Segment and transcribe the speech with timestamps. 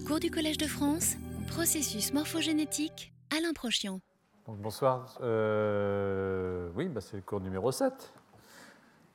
[0.00, 1.16] Cours du Collège de France,
[1.48, 4.00] processus morphogénétique, Alain Prochian.
[4.46, 5.18] Bonsoir.
[5.20, 8.12] Euh, oui, bah, c'est le cours numéro 7.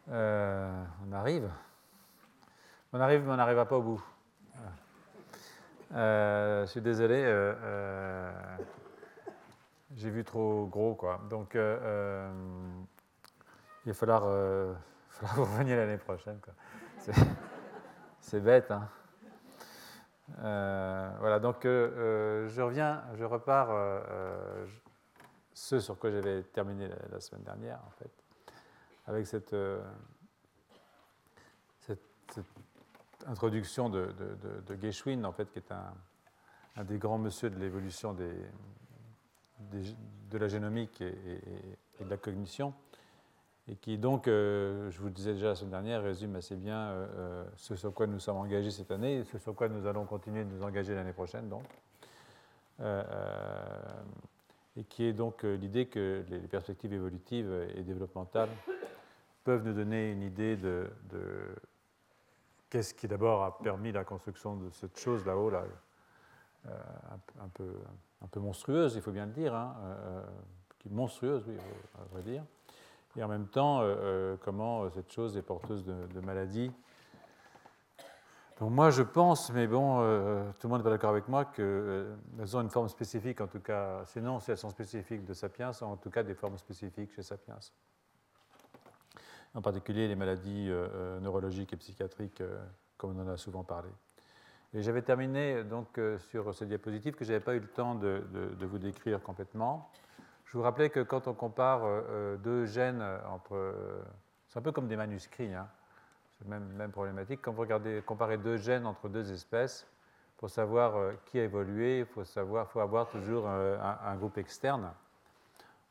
[0.10, 1.50] Euh, on arrive.
[2.94, 4.06] On arrive, mais on n'arrivera pas au bout.
[5.96, 7.24] Euh, je suis désolé.
[9.96, 11.20] J'ai vu trop gros, quoi.
[11.28, 11.60] Donc, il
[13.88, 14.22] va falloir,
[15.10, 16.40] falloir vous revenir l'année prochaine.
[18.22, 18.88] C'est bête, hein.
[20.40, 23.70] Euh, voilà, donc euh, euh, je reviens, je repars
[25.54, 28.12] ce sur quoi j'avais terminé la, semaine dernière, en fait,
[29.08, 29.56] avec cette,
[33.26, 34.14] introduction de,
[34.66, 38.34] de, en fait, qui est un, des grands monsieur de l'évolution de
[40.38, 41.42] la génomique et,
[42.00, 42.74] de la cognition
[43.70, 46.78] et qui donc, euh, je vous le disais déjà la semaine dernière, résume assez bien
[46.78, 49.86] euh, euh, ce sur quoi nous sommes engagés cette année et ce sur quoi nous
[49.86, 51.50] allons continuer de nous engager l'année prochaine.
[51.50, 51.64] Donc.
[54.78, 58.50] et qui est donc l'idée que les perspectives évolutives et développementales
[59.44, 60.88] peuvent nous donner une idée de,
[62.70, 65.66] qu'est-ce qui d'abord a permis la construction de cette chose là-haut, là,
[66.68, 67.48] un,
[68.30, 69.76] peu, monstrueuse, il faut bien le dire, hein,
[70.92, 71.56] monstrueuse, oui,
[72.00, 72.44] à vrai dire
[73.16, 76.72] et en même temps euh, euh, comment euh, cette chose est porteuse de, maladies.
[78.60, 79.98] Donc moi je pense, mais bon,
[80.60, 83.60] tout le monde n'est pas d'accord avec moi, qu'elles ont une forme spécifique, en tout
[83.60, 87.22] cas, sinon si elles sont spécifiques de Sapiens, en tout cas des formes spécifiques chez
[87.22, 87.60] Sapiens.
[89.54, 90.72] En particulier les maladies
[91.22, 92.42] neurologiques et psychiatriques,
[92.98, 93.90] comme on en a souvent parlé.
[94.74, 96.00] Et j'avais terminé donc
[96.32, 99.92] sur ce diapositive que je n'avais pas eu le temps de vous décrire complètement.
[100.48, 103.76] Je vous rappelais que quand on compare euh, euh, deux gènes entre.
[104.48, 105.68] C'est un peu comme des manuscrits, hein.
[106.38, 107.42] c'est la même, même, problématique.
[107.42, 109.86] Quand vous regardez, comparez deux gènes entre deux espèces,
[110.38, 114.94] pour savoir euh, qui a évolué, il faut, savoir, faut avoir toujours un, groupe externe.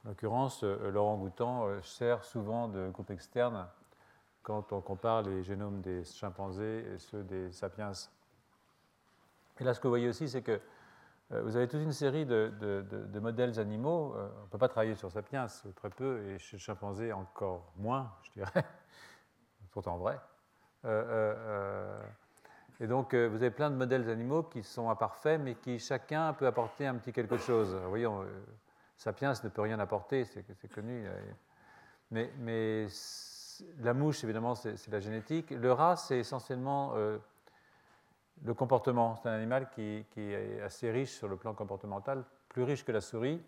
[0.04, 3.66] En l'occurrence, Laurent Goutan sert souvent de groupe externe
[4.42, 7.92] quand on compare les génomes des chimpanzés et ceux des sapiens.
[9.58, 10.58] Et là, ce que vous voyez aussi, c'est que euh,
[11.30, 14.14] vous avez toute une série de, modèles animaux.
[14.14, 17.72] Euh, on ne peut pas travailler sur Sapiens, très peu, et chez le chimpanzé encore
[17.76, 18.64] moins, je dirais.
[19.72, 20.20] Pourtant vrai.
[20.84, 22.00] Euh,
[22.78, 26.46] et donc, vous avez plein de modèles animaux qui sont imparfaits, mais qui chacun peut
[26.46, 27.74] apporter un petit quelque chose.
[27.74, 28.06] Vous voyez,
[28.96, 31.06] Sapiens ne peut rien apporter, c'est connu.
[32.10, 32.86] Mais,
[33.78, 35.50] la mouche, évidemment, c'est la génétique.
[35.50, 36.94] Le rat, c'est essentiellement
[38.44, 42.84] le comportement, c'est un animal qui, est assez riche sur le plan comportemental, plus riche
[42.84, 43.42] que la souris,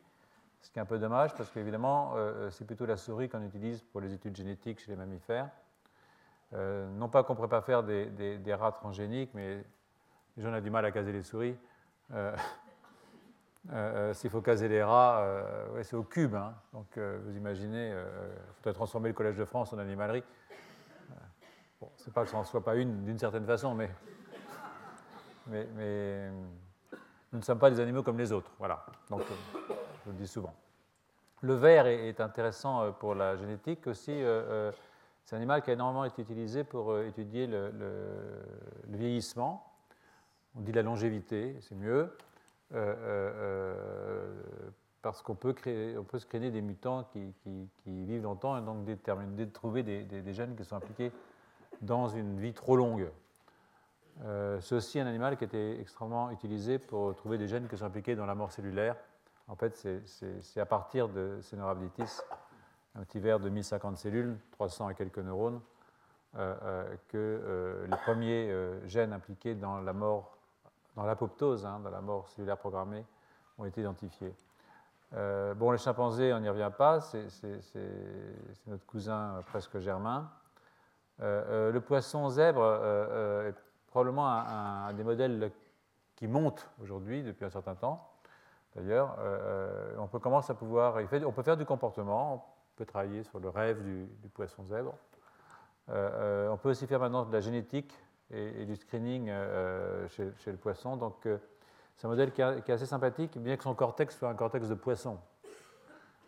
[0.61, 3.83] ce qui est un peu dommage parce qu'évidemment, euh, c'est plutôt la souris qu'on utilise
[3.83, 5.49] pour les études génétiques chez les mammifères.
[6.55, 9.65] Euh, non pas qu'on ne pourrait pas faire des, rats transgéniques, mais
[10.37, 11.57] les gens ont du mal à caser les souris.
[12.13, 12.35] Euh,
[14.15, 15.23] s'il faut caser les rats,
[15.83, 16.35] c'est au cube.
[16.35, 16.55] Hein.
[16.73, 20.25] Donc vous imaginez, il faudrait transformer le Collège de France en animalerie.
[21.79, 23.91] bon, c'est pas que ça n'en soit pas une d'une certaine façon, mais
[25.49, 26.31] mais,
[27.33, 28.51] nous ne sommes pas des animaux comme les autres.
[28.59, 30.55] Voilà, donc euh, je le dis souvent.
[31.43, 34.13] Le ver est intéressant euh, pour la génétique aussi.
[34.13, 34.73] Euh,
[35.25, 37.71] c'est un animal qui a énormément été utilisé pour étudier le,
[38.89, 39.75] vieillissement.
[40.57, 42.17] On dit la longévité, c'est mieux,
[45.03, 47.35] parce qu'on peut, créer, on peut des mutants qui,
[47.85, 51.13] vivent longtemps et donc déterminer, trouver des, gènes qui sont impliqués
[51.83, 53.11] dans une vie trop longue.
[54.25, 57.85] Euh, c'est aussi un animal qui été extrêmement utilisé pour trouver des gènes qui sont
[57.85, 58.97] impliqués dans la mort cellulaire.
[59.47, 62.21] En fait, c'est à partir de Cenorhabditis,
[62.97, 65.61] un petit verre de 1050 cellules, 300 et quelques neurones,
[66.37, 68.53] euh, euh, que les premiers
[68.87, 70.37] gènes impliqués dans la mort,
[70.97, 73.07] dans l'apoptose, hein, dans la mort cellulaire programmée,
[73.57, 74.35] ont été identifiés.
[75.13, 77.27] bon, les chimpanzés, on n'y revient pas, c'est
[78.67, 80.31] notre cousin presque germain.
[81.21, 82.65] le poisson zèbre
[83.47, 85.51] est probablement un, des modèles
[86.17, 88.11] qui montent aujourd'hui depuis un certain temps.
[88.77, 92.41] D'ailleurs, euh, on peut commencer à pouvoir, on peut faire du comportement, on
[92.77, 94.95] peut travailler sur le rêve du, poisson zèbre.
[95.89, 97.95] Euh, euh, on peut aussi faire maintenant de la génétique
[98.31, 99.33] et, du screening
[100.09, 100.97] chez, le poisson.
[100.97, 101.27] Donc,
[101.97, 104.75] c'est un modèle qui, est assez sympathique, bien que son cortex soit un cortex de
[104.75, 105.19] poisson.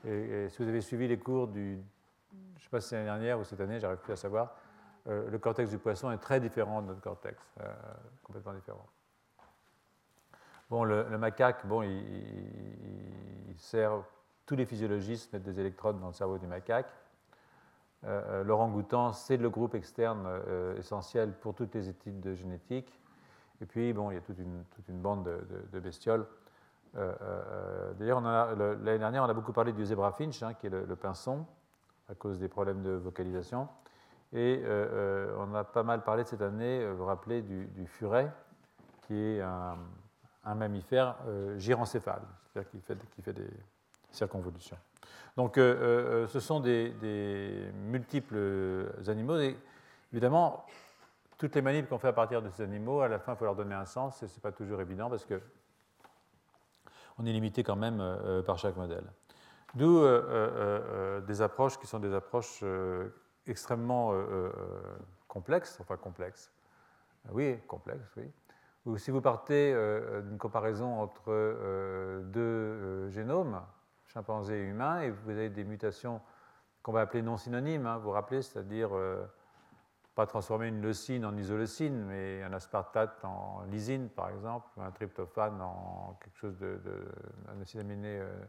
[0.06, 1.78] Et, si vous avez suivi les cours du,
[2.32, 4.69] je ne sais pas si l'année dernière ou cette année, j'arrive plus à savoir, euh,
[5.06, 7.72] le cortex du poisson est très différent de notre cortex, euh,
[8.22, 8.86] complètement différent.
[10.68, 14.02] Bon, le, macaque, bon, il, sert,
[14.46, 16.92] tous les physiologistes mettent des électrodes dans le cerveau du macaque.
[18.04, 20.26] Euh, goutan c'est le groupe externe
[20.78, 23.00] essentiel pour toutes les études de génétique.
[23.60, 26.24] Et puis, bon, il y a toute une, toute une bande de, bestioles.
[26.94, 31.44] D'ailleurs, l'année dernière, on a beaucoup parlé du zebra finch, hein, qui est le, pinson,
[32.08, 33.68] à cause des problèmes de vocalisation.
[34.32, 34.62] Et
[35.38, 38.30] on a pas mal parlé cette année, vous vous rappelez, du, furet,
[39.06, 39.76] qui est un,
[40.54, 41.16] mammifère
[41.56, 42.22] gyrencéphale,
[42.52, 43.50] c'est-à-dire qui fait, des
[44.10, 44.78] circonvolutions.
[45.36, 49.38] Donc, euh, euh, ce sont des, multiples animaux.
[49.38, 49.56] Et
[50.12, 50.66] évidemment,
[51.38, 53.44] toutes les manips qu'on fait à partir de ces animaux, à la fin, il faut
[53.44, 55.40] leur donner un sens, et ce n'est pas toujours évident parce que
[57.18, 59.04] on est limité quand même euh, par chaque modèle.
[59.74, 60.02] D'où
[61.28, 62.64] des approches qui sont des approches
[63.50, 64.12] extrêmement
[65.28, 66.50] complexes, enfin complexes.
[67.30, 68.30] Oui, complexes, oui.
[68.86, 69.74] Ou si vous partez
[70.22, 73.60] d'une comparaison entre deux génomes,
[74.12, 76.20] chimpanzé et humain, et vous avez des mutations
[76.82, 79.24] qu'on va appeler non synonymes, hein, vous vous rappelez, c'est-à-dire euh,
[80.14, 84.90] pas transformer une leucine en isoleucine, mais un aspartate en lysine, par exemple, ou un
[84.90, 86.80] tryptophane en quelque chose de,
[87.48, 88.44] un acide aminé euh,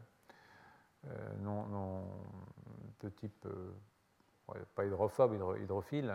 [1.08, 2.04] euh, non,
[3.00, 3.46] de type,
[4.74, 6.14] pas hydrophobe, hydrophile.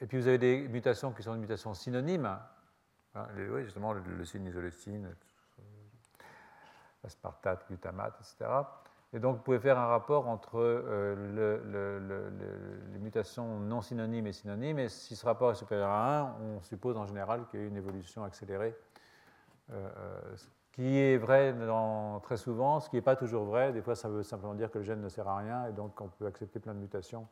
[0.00, 2.38] et puis vous avez des mutations qui sont des mutations synonymes,
[3.14, 5.14] hein, oui, justement, leucine, isoleucine,
[7.04, 8.50] aspartate, glutamate, etc.
[9.12, 11.60] Et donc, vous pouvez faire un rapport entre euh,
[12.92, 14.80] les mutations non synonymes et synonymes.
[14.80, 17.66] Et si ce rapport est supérieur à 1, on suppose en général qu'il y a
[17.66, 18.74] eu une évolution accélérée.
[20.78, 21.54] Euh, euh, qui est vrai
[22.22, 23.72] très souvent, ce qui n'est pas toujours vrai.
[23.72, 26.00] Des fois, ça veut simplement dire que le gène ne sert à rien et donc
[26.00, 27.26] on peut accepter plein de mutations.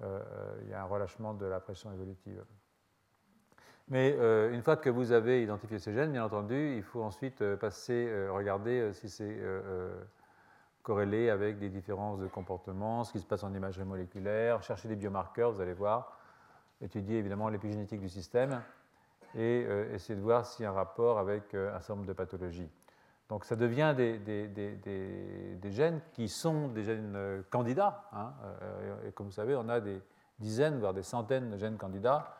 [0.00, 2.44] il y a un relâchement de la pression évolutive.
[3.88, 7.40] Mais euh, une fois que vous avez identifié ces gènes, bien entendu, il faut ensuite
[7.42, 9.40] euh, passer, euh, regarder si c'est
[10.82, 14.94] corrélé avec des différences de comportement, ce qui se passe en imagerie moléculaire, chercher des
[14.94, 16.16] biomarqueurs, vous allez voir,
[16.80, 18.60] étudier évidemment l'épigénétique du système
[19.36, 22.70] et essayer de voir s'il y a un rapport avec un certain nombre de pathologies.
[23.28, 28.08] Donc ça devient des, des, des, des gènes qui sont des gènes candidats.
[28.12, 28.32] Hein,
[29.06, 30.00] et comme vous savez, on a des
[30.38, 32.36] dizaines, voire des centaines de gènes candidats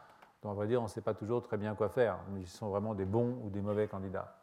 [0.46, 2.18] on va dire, on ne sait pas toujours très bien quoi faire.
[2.36, 4.36] Ils sont vraiment des bons ou des mauvais candidats.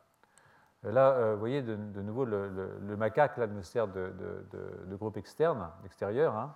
[0.85, 4.13] Euh, là, euh, vous voyez de, nouveau le, macaque là, nous sert de,
[4.91, 6.55] groupe externe, extérieur, hein,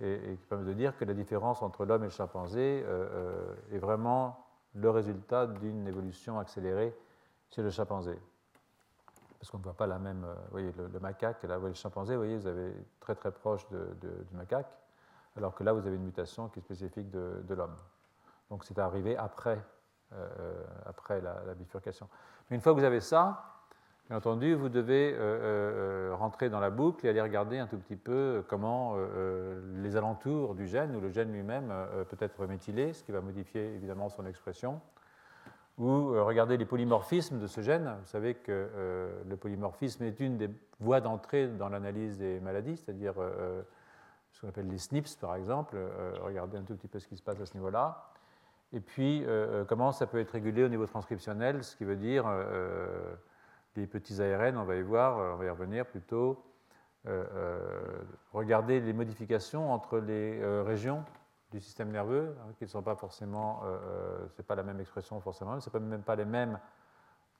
[0.00, 3.78] et, qui permet de dire que la différence entre l'homme et le chimpanzé euh, est
[3.78, 4.44] vraiment
[4.74, 6.96] le résultat d'une évolution accélérée
[7.50, 8.18] chez le chimpanzé.
[9.38, 10.24] Parce qu'on ne voit pas la même.
[10.24, 13.30] vous voyez, le, macaque, là, vous voyez, le chimpanzé, vous voyez, vous avez très très
[13.30, 14.68] proche du macaque,
[15.36, 17.76] alors que là, vous avez une mutation qui est spécifique de l'homme.
[18.50, 19.62] Donc c'est arrivé après,
[20.12, 22.08] euh, après la, bifurcation.
[22.48, 23.57] Mais une fois que vous avez ça,
[24.08, 27.78] bien entendu, vous devez euh, euh, rentrer dans la boucle et aller regarder un tout
[27.78, 28.96] petit peu comment
[29.76, 31.72] les alentours du gène ou le gène lui-même
[32.08, 34.80] peut être méthylé, ce qui va modifier évidemment son expression.
[35.78, 37.94] Ou regarder les polymorphismes de ce gène.
[38.00, 38.68] Vous savez que
[39.28, 40.50] le polymorphisme est une des
[40.80, 43.14] voies d'entrée dans l'analyse des maladies, c'est-à-dire
[44.32, 45.76] ce qu'on appelle les SNPs par exemple.
[46.20, 48.10] regardez un tout petit peu ce qui se passe à ce niveau-là.
[48.72, 51.96] Et puis, euh, euh, comment ça peut être régulé au niveau transcriptionnel, ce qui veut
[51.96, 53.14] dire euh,
[53.78, 56.44] les petits ARN, on va y voir, on va y revenir plutôt.
[58.32, 61.04] regarder les modifications entre les régions
[61.52, 63.62] du système nerveux, hein, qui ne sont pas forcément,
[64.36, 66.58] c'est pas la même expression forcément, ce n'est même pas les mêmes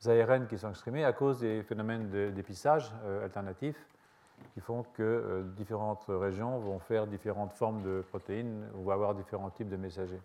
[0.07, 3.87] ARN qui sont exprimés à cause des phénomènes d'épissage alternatifs
[4.54, 9.50] qui font que différentes régions vont faire différentes formes de protéines ou vont avoir différents
[9.50, 10.21] types de messagers.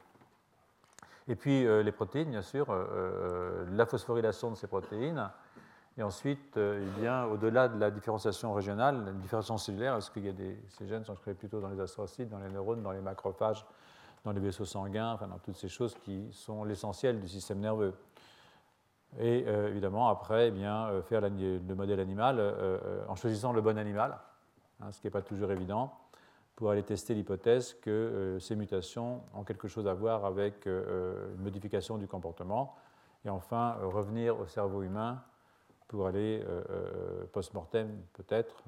[1.27, 5.29] Et puis euh, les protéines, bien sûr, euh, euh, la phosphorylation de ces protéines.
[5.97, 6.57] Et ensuite,
[6.97, 10.87] bien, au-delà de la différenciation régionale, la différenciation cellulaire, est-ce qu'il y a des, ces
[10.87, 13.63] gènes sont créés plutôt dans les astrocytes, dans les neurones, dans les macrophages,
[14.23, 17.93] dans les vaisseaux sanguins, enfin dans toutes ces choses qui sont l'essentiel du système nerveux.
[19.19, 22.41] Et évidemment, après, eh bien, faire le modèle animal
[23.07, 24.17] en choisissant le bon animal,
[24.81, 25.93] hein, ce qui n'est pas toujours évident
[26.55, 30.83] pour aller tester l'hypothèse que euh, ces mutations ont quelque chose à voir avec euh,
[30.87, 32.75] euh, une modification du comportement.
[33.25, 35.21] Et enfin, revenir au cerveau humain
[35.87, 36.43] pour aller
[37.31, 38.63] post-mortem peut-être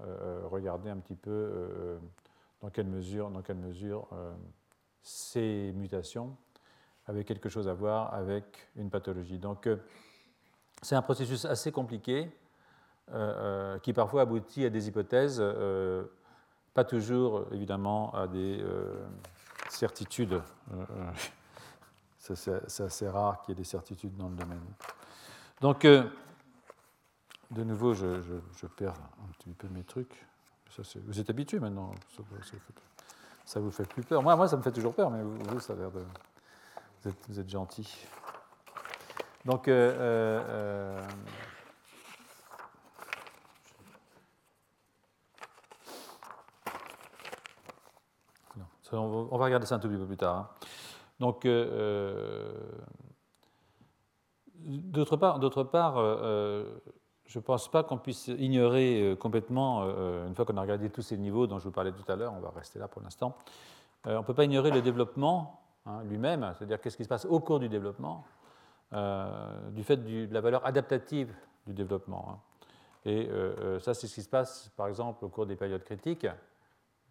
[0.50, 2.00] regarder un petit peu
[2.62, 4.08] dans quelle mesure, dans quelle mesure
[5.02, 6.36] ces mutations
[7.08, 8.46] avaient quelque chose à voir avec
[8.76, 9.40] une pathologie.
[9.40, 9.68] Donc
[10.82, 12.30] c'est un processus assez compliqué
[13.84, 15.42] qui parfois aboutit à des hypothèses
[16.76, 19.08] pas toujours, évidemment, à des euh,
[19.70, 20.34] certitudes.
[20.34, 21.12] Euh, euh,
[22.68, 24.62] c'est assez rare qu'il y ait des certitudes dans le domaine.
[25.62, 25.88] Donc,
[27.52, 28.08] de nouveau, je,
[28.78, 30.26] perds un petit peu mes trucs.
[31.06, 31.94] vous êtes habitué maintenant.
[33.46, 34.24] Ça, vous fait plus peur.
[34.24, 36.04] Moi, moi, ça me fait toujours peur, mais vous, ça a l'air de.
[37.30, 38.08] Vous êtes, gentil.
[39.46, 41.08] Donc, euh,
[48.92, 50.36] on va regarder ça un tout petit peu plus tard.
[50.36, 50.50] Hein.
[51.20, 51.46] Donc,
[55.18, 55.98] part, d'autre part
[57.28, 60.62] je ne pense pas qu'on puisse ignorer euh, complètement, euh, euh, une fois qu'on a
[60.62, 62.88] regardé tous ces niveaux dont je vous parlais tout à l'heure, on va rester là
[62.88, 63.36] pour l'instant,
[64.06, 67.40] on ne peut pas ignorer le développement hein, lui-même, c'est-à-dire qu'est-ce qui se passe au
[67.40, 68.24] cours du développement,
[68.92, 71.34] du fait de la valeur adaptative
[71.66, 72.28] du développement.
[72.30, 72.40] Hein.
[73.06, 73.28] Et
[73.80, 76.28] ça, c'est ce qui se passe, par exemple, au cours des périodes critiques,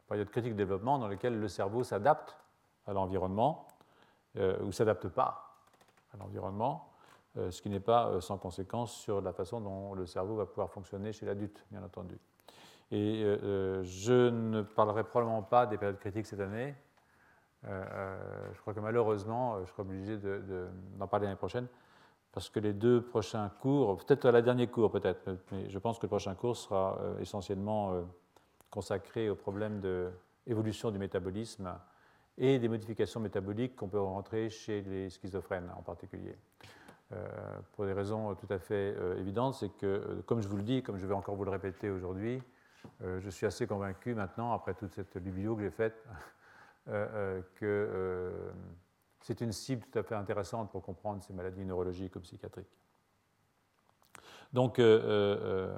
[0.06, 2.36] périodes critiques de développement dans lesquelles le cerveau s'adapte
[2.86, 3.66] à l'environnement
[4.36, 5.56] ou s'adapte pas
[6.12, 6.93] à l'environnement.
[7.36, 10.46] Euh, ce qui n'est pas euh, sans conséquence sur la façon dont le cerveau va
[10.46, 12.16] pouvoir fonctionner chez l'adulte, bien entendu.
[12.92, 16.74] Et euh, je ne parlerai probablement pas des périodes critiques cette année.
[17.64, 20.18] je crois que malheureusement, je serai obligé
[20.98, 21.66] d'en parler l'année prochaine,
[22.30, 26.04] parce que les deux prochains cours, peut-être la dernière cours peut-être, mais je pense que
[26.04, 28.04] le prochain cours sera essentiellement
[28.70, 30.10] consacré au problème de
[30.46, 31.72] l'évolution du métabolisme
[32.36, 36.36] et des modifications métaboliques qu'on peut rencontrer chez les schizophrènes en particulier.
[37.14, 40.56] Euh, pour des raisons tout à fait euh, évidentes, c'est que, euh, comme je vous
[40.56, 42.42] le dis, comme je vais encore vous le répéter aujourd'hui,
[43.00, 46.06] je suis assez convaincu maintenant, après toute cette biblio que j'ai faite,
[47.54, 48.52] que
[49.20, 52.68] c'est une cible tout à fait intéressante pour comprendre ces maladies neurologiques ou psychiatriques.
[54.52, 55.70] Donc, je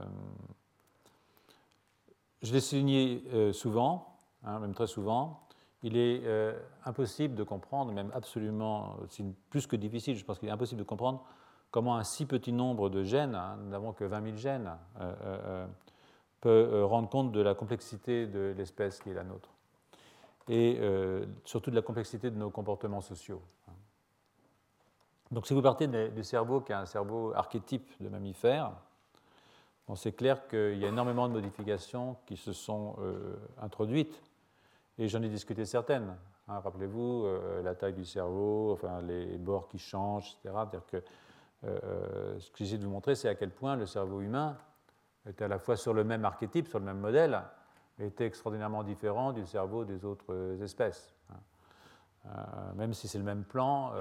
[2.43, 5.47] l'ai souligné souvent, hein, même très souvent,
[5.83, 10.49] il est euh, impossible de comprendre, même absolument, c'est plus que difficile, je pense qu'il
[10.49, 11.25] est impossible de comprendre
[11.71, 15.15] comment un si petit nombre de gènes, hein, nous n'avons que 20 000 gènes, euh,
[15.23, 15.67] euh,
[16.41, 19.51] peut rendre compte de la complexité de l'espèce qui est la nôtre,
[20.49, 20.81] et
[21.45, 23.43] surtout de la complexité de nos comportements sociaux.
[23.69, 23.73] Hein.
[25.33, 28.73] Donc si vous partez du cerveau qui est un cerveau archétype de mammifère,
[29.97, 32.97] c'est clair qu'il y a énormément de modifications qui se sont
[33.61, 34.23] introduites
[34.99, 36.17] et j'en ai discuté certaines.
[36.49, 40.55] Hein, rappelez-vous, euh, la taille du cerveau, enfin, les bords qui changent, etc.
[40.55, 43.87] -dire que, euh, euh, ce que j'essaie de vous montrer, c'est à quel point le
[43.87, 44.57] cerveau humain
[45.29, 47.43] était à la fois sur le même archétype, sur le même modèle,
[47.99, 51.13] mais était extraordinairement différent du cerveau des autres espèces.
[51.31, 52.75] Hein.
[52.77, 53.93] même si c'est le même plan,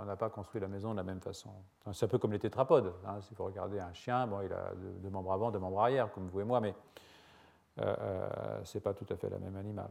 [0.00, 1.50] on n'a pas construit la maison de la même façon.
[1.92, 2.92] C'est un peu comme les tétrapodes.
[3.06, 3.20] Hein.
[3.22, 6.28] Si vous regardez un chien, bon, il a deux, membres avant, deux membres arrière, comme
[6.28, 6.74] vous et moi, mais
[7.76, 9.88] ce n'est pas tout à fait la même animal.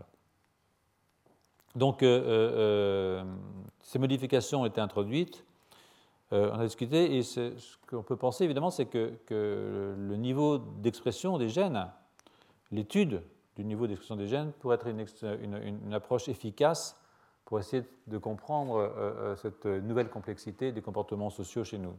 [1.77, 3.23] Donc, euh, euh,
[3.81, 5.45] ces modifications ont été introduites,
[6.33, 7.53] euh, on a discuté, et ce
[7.87, 11.87] qu'on peut penser évidemment, c'est que, le niveau d'expression des gènes,
[12.71, 13.21] l'étude
[13.55, 16.99] du niveau d'expression des gènes, pourrait être une, approche efficace
[17.45, 21.93] pour essayer de comprendre cette nouvelle complexité des comportements sociaux chez nous.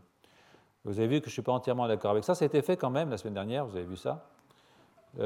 [0.84, 2.34] Vous avez vu que je ne suis pas entièrement d'accord avec ça.
[2.34, 4.28] Ça a été fait quand même la semaine dernière, vous avez vu ça.
[5.16, 5.22] ça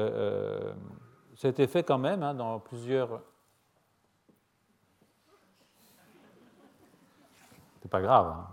[1.43, 3.19] a été fait quand même hein, dans plusieurs
[7.83, 8.27] c'est pas grave.
[8.27, 8.47] Hein.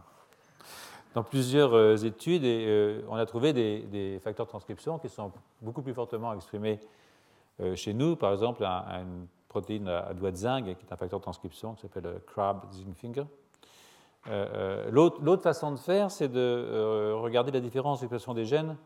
[1.14, 5.32] Dans plusieurs euh, études, euh, on a trouvé des, facteurs de transcription qui sont
[5.62, 6.80] beaucoup plus fortement exprimés
[7.60, 8.16] euh, chez nous.
[8.16, 11.82] Par exemple, une protéine à doigt de zinc, qui est un facteur de transcription qui
[11.82, 13.24] s'appelle le crab zinc finger.
[14.90, 18.76] L'autre façon de faire, c'est de regarder la différence d'expression des gènes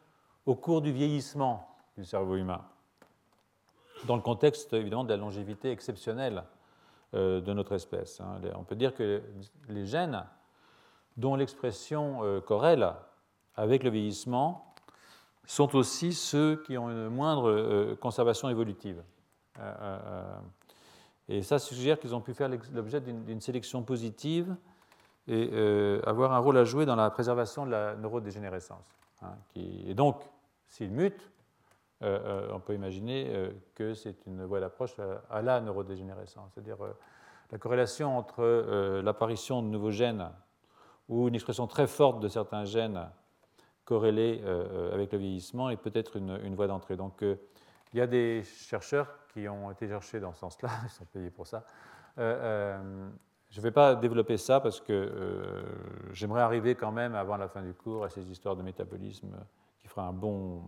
[0.46, 2.62] au cours du vieillissement du cerveau humain,
[4.06, 6.53] dans le contexte évidemment de la longévité exceptionnelle euh,
[7.14, 8.20] de notre espèce.
[8.20, 8.40] Hein.
[8.56, 9.22] On peut dire que
[9.68, 10.24] les gènes
[11.16, 12.92] dont l'expression euh, corrèle
[13.56, 14.74] avec le vieillissement
[15.46, 19.02] sont aussi ceux qui ont une moindre euh, conservation évolutive.
[21.28, 24.56] Et ça suggère qu'ils ont pu faire l'objet d'une sélection positive
[25.28, 25.48] et
[26.04, 28.98] avoir un rôle à jouer dans la préservation de la neurodégénérescence.
[29.22, 30.20] Hein, et donc,
[30.66, 31.30] s'ils mutent,
[32.04, 34.94] euh, euh, on peut imaginer euh, que c'est une voie d'approche
[35.30, 36.76] à, la neurodégénérescence, c'est-à-dire
[37.50, 40.30] la corrélation entre l'apparition de nouveaux gènes
[41.08, 43.08] ou une expression très forte de certains gènes
[43.84, 44.42] corrélés
[44.92, 46.96] avec le vieillissement est peut-être une, voie d'entrée.
[46.96, 51.04] Donc il y a des chercheurs qui ont été cherchés dans ce sens-là, ils sont
[51.04, 51.64] payés pour ça.
[52.16, 52.80] je
[53.56, 55.64] ne vais pas développer ça parce que
[56.12, 59.36] j'aimerais arriver quand même avant la fin du cours à ces histoires de métabolisme
[59.78, 60.62] qui fera un bon,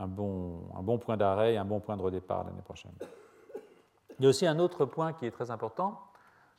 [0.00, 2.92] un bon, un bon point d'arrêt un bon point de redépart l'année prochaine.
[4.18, 6.00] Il y a aussi un autre point qui est très important,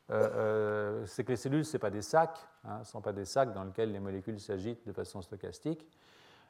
[0.10, 3.26] euh, euh, c'est que les cellules, ce pas des sacs, hein, ne sont pas des
[3.26, 5.88] sacs dans lesquels les molécules s'agitent de façon stochastique.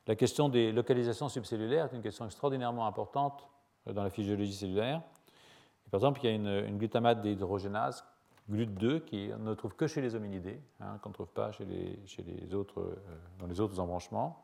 [0.07, 3.47] La question des localisations subcellulaires est une question extraordinairement importante
[3.87, 5.01] euh, dans la physiologie cellulaire.
[5.91, 8.03] par exemple, il y a une, glutamate dehydrogénase
[8.49, 12.55] GLUT2 qui ne trouve que chez les hominidés, hein, qu'on ne trouve pas chez les
[12.55, 12.97] autres,
[13.39, 14.41] dans les autres embranchements,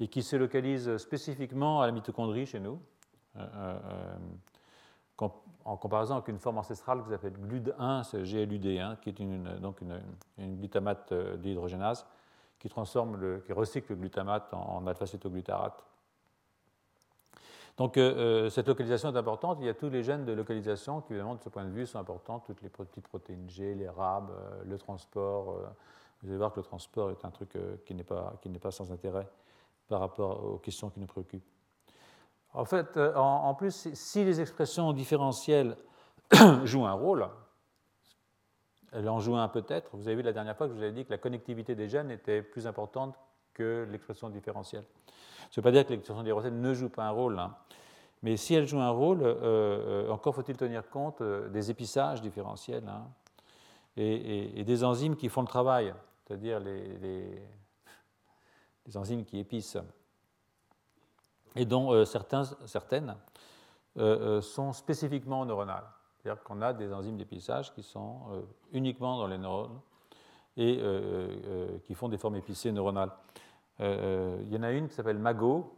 [0.00, 2.80] et qui se localise spécifiquement à la mitochondrie chez nous,
[5.64, 9.58] en comparaison avec une forme ancestrale que vous appelez GLUD1, c'est GLUD1, qui est une,
[9.60, 12.06] donc une, glutamate dihydrogénase
[12.58, 15.84] qui, qui recycle le glutamate en, alpha-cétoglutarate.
[17.76, 18.14] Donc euh,
[18.46, 19.58] euh, cette localisation est importante.
[19.60, 21.86] Il y a tous les gènes de localisation qui, évidemment, de ce point de vue,
[21.86, 22.40] sont importants.
[22.40, 25.56] Toutes les petites protéines G, les RAB, euh, le transport.
[26.22, 29.26] vous allez voir que le transport est un truc qui n'est pas sans intérêt
[29.90, 31.44] par rapport aux questions qui nous préoccupent.
[32.54, 35.76] En fait, en, plus, si les expressions différentielles
[36.64, 37.28] jouent un rôle,
[38.92, 39.90] elle en joue un peut-être.
[39.96, 41.88] Vous avez vu la dernière fois que je vous avais dit que la connectivité des
[41.88, 43.14] gènes était plus importante
[43.54, 44.84] que l'expression différentielle.
[45.06, 47.54] Ça ne veut pas dire que l'expression différentielle ne joue pas un rôle, hein.
[48.22, 52.20] mais si elle joue un rôle, euh, euh, encore faut-il tenir compte euh, des épissages
[52.22, 53.08] différentiels hein,
[53.96, 55.92] et, des enzymes qui font le travail,
[56.24, 57.42] c'est-à-dire les,
[58.94, 59.78] enzymes qui épissent,
[61.56, 63.16] et dont certains, certaines
[63.96, 65.86] sont spécifiquement neuronales.
[66.16, 69.80] C'est-à-dire qu'on a des enzymes d'épissage qui sont uniquement dans les neurones
[70.56, 70.80] et
[71.84, 73.10] qui font des formes épissées neuronales.
[73.80, 75.72] Euh, il y en a une qui s'appelle MAGO,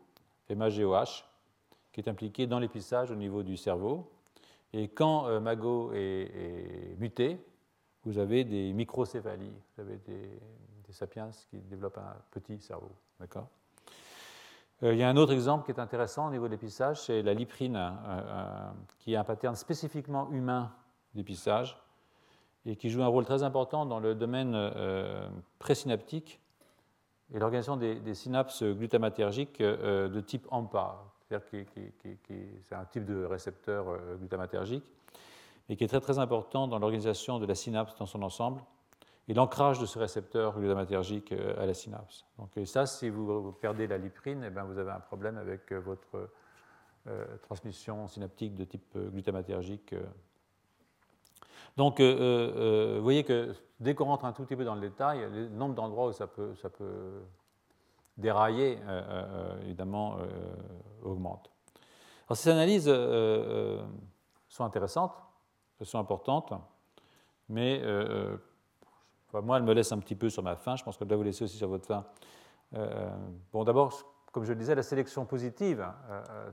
[0.49, 1.25] M-A-G-O-H,
[1.93, 4.11] qui est impliquée dans l'épissage au niveau du cerveau.
[4.73, 7.39] Et quand euh, MAGO est, muté,
[8.05, 10.41] vous avez des microcéphalies, vous avez des,
[10.93, 12.93] sapiens qui développent un petit cerveau.
[13.21, 13.49] D'accord?
[14.83, 17.23] Euh, il y a un autre exemple qui est intéressant au niveau de l'épissage, c'est
[17.23, 17.79] la liprine,
[18.99, 20.73] qui a un pattern spécifiquement humain
[21.15, 21.81] d'épissage
[22.65, 24.57] et qui joue un rôle très important dans le domaine
[25.59, 26.43] présynaptique
[27.35, 31.65] et l'organisation des, synapses glutamatergiques euh, de type AMPA, c'est-à-dire que
[32.69, 34.85] c'est un type de récepteur euh, glutamatergique,
[35.69, 38.61] et qui est très très important dans l'organisation de la synapse dans son ensemble
[39.29, 42.27] et l'ancrage de ce récepteur glutamatergique euh, à la synapse.
[42.39, 46.31] Donc ça, si vous perdez la liprine, eh bien, vous avez un problème avec votre
[47.43, 49.93] transmission synaptique de type glutamatergique
[51.77, 54.75] donc, euh, euh, euh, vous voyez que dès qu'on rentre un tout petit peu dans
[54.75, 57.23] le détail, le nombre d'endroits où ça peut, ça peut
[58.19, 58.79] dérailler,
[59.63, 60.19] évidemment,
[61.03, 61.51] augmente.
[62.29, 62.93] Alors, ces analyses
[64.49, 65.15] sont intéressantes,
[65.81, 66.53] elles sont importantes,
[67.49, 67.83] mais
[69.41, 70.77] moi, elles me laissent un petit peu sur ma faim.
[70.77, 72.05] Je pense que je vous laisser aussi sur votre faim.
[73.53, 73.93] bon, d'abord,
[74.33, 75.87] comme je le disais, la sélection positive,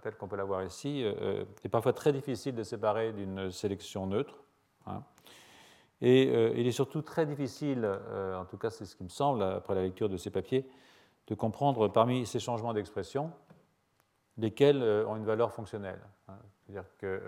[0.02, 4.36] telle qu'on peut la voir ici, est parfois très difficile de séparer d'une sélection neutre.
[4.88, 5.04] Hein.
[6.02, 9.10] Et euh, il est surtout très difficile, euh, en tout cas c'est ce qui me
[9.10, 10.70] semble après la lecture de ces papiers,
[11.28, 13.32] de comprendre parmi ces changements d'expression
[14.38, 16.00] lesquels euh, ont une valeur fonctionnelle.
[16.30, 16.38] Hein.
[16.66, 17.22] C'est-à-dire que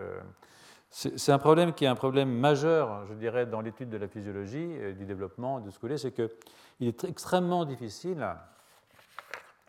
[0.92, 4.74] c'est un problème qui est un problème majeur, je dirais, dans l'étude de la physiologie
[4.74, 8.28] et du développement de ce que c'est qu'il est extrêmement difficile,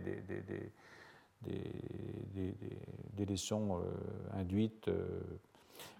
[3.26, 5.20] lésions euh, induites, euh,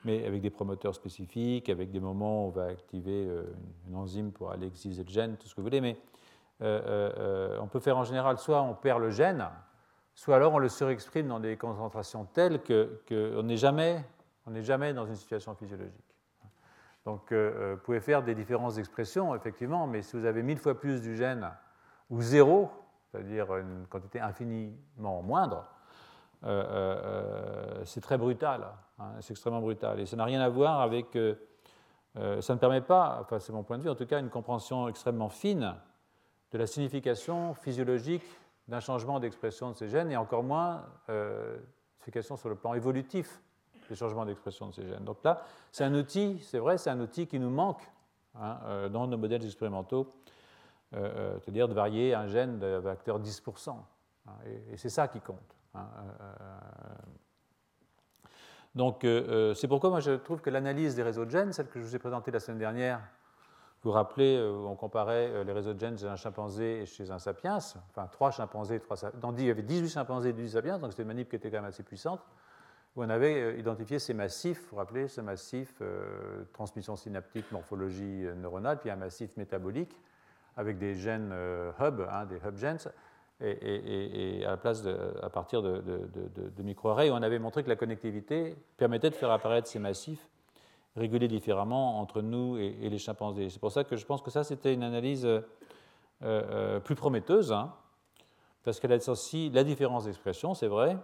[0.04, 3.28] mais avec des promoteurs spécifiques, avec des moments où on va activer
[3.88, 5.80] une enzyme pour aller exciser le gène, tout ce que vous voulez.
[5.80, 5.96] Mais
[6.60, 9.46] on peut faire en général, soit on perd le gène,
[10.14, 14.04] soit alors on le surexprime dans des concentrations telles qu'on n'est jamais,
[14.60, 16.09] jamais dans une situation physiologique.
[17.04, 20.58] Donc euh, euh, vous pouvez faire des différentes expressions, effectivement, mais si vous avez mille
[20.58, 21.50] fois plus du gène
[22.10, 22.70] ou zéro,
[23.10, 25.66] c'est-à-dire une quantité infiniment moindre,
[26.44, 28.66] euh, c'est très brutal,
[28.98, 30.00] hein, c'est extrêmement brutal.
[30.00, 31.16] Et ça n'a rien à voir avec...
[32.14, 34.88] ça ne permet pas, enfin c'est mon point de vue en tout cas, une compréhension
[34.88, 35.74] extrêmement fine
[36.52, 38.24] de la signification physiologique
[38.68, 41.58] d'un changement d'expression de ces gènes et encore moins euh,
[42.36, 43.40] sur le plan évolutif
[43.90, 45.04] des changements d'expression de ces gènes.
[45.04, 47.82] Donc là, c'est un outil, c'est vrai, c'est un outil qui nous manque
[48.36, 50.14] hein, euh, dans nos modèles expérimentaux,
[50.94, 53.70] euh, euh, c'est-à-dire de varier un gène de facteur 10%.
[53.70, 54.30] Hein,
[54.72, 55.56] et, c'est ça qui compte.
[55.74, 55.86] Hein,
[58.76, 59.04] donc
[59.56, 61.96] c'est pourquoi moi je trouve que l'analyse des réseaux de gènes, celle que je vous
[61.96, 63.00] ai présentée la semaine dernière,
[63.82, 67.18] vous vous rappelez, on comparait les réseaux de gènes chez un chimpanzé et chez un
[67.18, 69.34] sapiens, enfin trois chimpanzés, trois sapiens.
[69.38, 71.56] il y avait 18 chimpanzés et 18 sapiens, donc c'était une manip qui était quand
[71.56, 72.20] même assez puissante,
[72.96, 75.82] où on avait euh, identifié ces massifs, vous vous rappelez, ce massif
[76.52, 79.96] transmission synaptique, morphologie neuronale, puis un massif métabolique
[80.56, 81.32] avec des gènes
[81.80, 82.78] hub, hein, des hub genes,
[83.42, 84.84] et, à, la place
[85.22, 89.66] à partir de, de, microarrays, on avait montré que la connectivité permettait de faire apparaître
[89.66, 90.28] ces massifs
[90.96, 93.48] régulés différemment entre nous et, les chimpanzés.
[93.48, 95.40] C'est pour ça que je pense que ça, c'était une analyse euh,
[96.22, 97.72] euh, plus prometteuse, hein,
[98.64, 100.96] parce qu'elle associe la différence d'expression, c'est vrai,